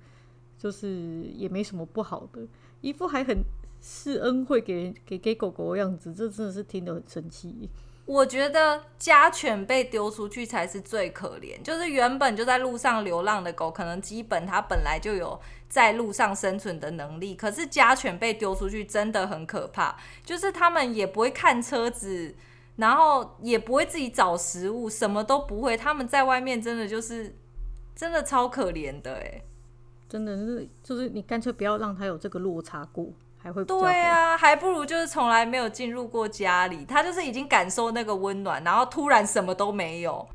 [0.59, 2.47] 就是也没什么不好的，
[2.83, 3.43] 一副还很。
[3.83, 7.69] 施恩惠给给给狗狗的样子，这真的是听得很生气。
[8.05, 17.35] 我觉得家犬被丢出去才是最可怜，就是原本就在路上流浪的狗，可能基本它本来就有在路上生存的能力。
[17.35, 22.35] 可是家犬被丢出去真的很可怕，就是他们也不会看车子，
[22.77, 25.77] 然后也不会自己找食物，什么都不会。
[25.77, 27.37] 他们在外面真的就是
[27.95, 29.43] 真的超可怜的，哎，
[30.09, 33.13] 真的是就是你干脆不要让它有这个落差过。
[33.43, 40.29] 还会对啊，还不如就是从来没有进入过家里，他就是已经感受那个温暖，然后突然什么都没有。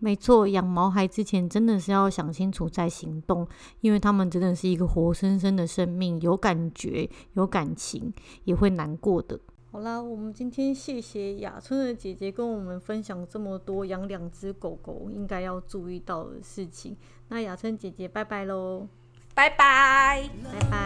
[0.00, 3.46] 没错，养毛孩之前真的是要想清楚再行动，
[3.80, 8.12] 因为他们真的是一个活生生的生命，有感觉、有感情，
[8.42, 9.38] 也会难过的。
[9.70, 16.96] 好啦，我们今天谢谢雅春的姐姐跟我们分享这么多养两只狗狗应该要注意到的事情。
[17.28, 18.86] 那雅春姐姐，拜拜喽！
[19.34, 20.78] 拜拜，拜拜，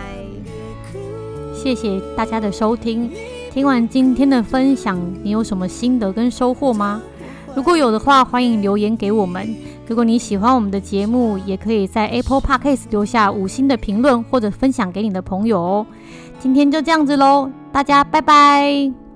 [1.55, 3.11] 谢谢大家的收听。
[3.53, 7.03] 听完今天的分享，你有什么心得跟收获吗？
[7.55, 9.55] 如果有的话，欢迎留言给我们。
[9.87, 15.87] 如果你喜欢我们的节目，也可以在 Apple Podcast 留下五星的评论，或者分享给你的朋友哦。
[16.39, 19.08] 今天就这样子喽，大家拜拜。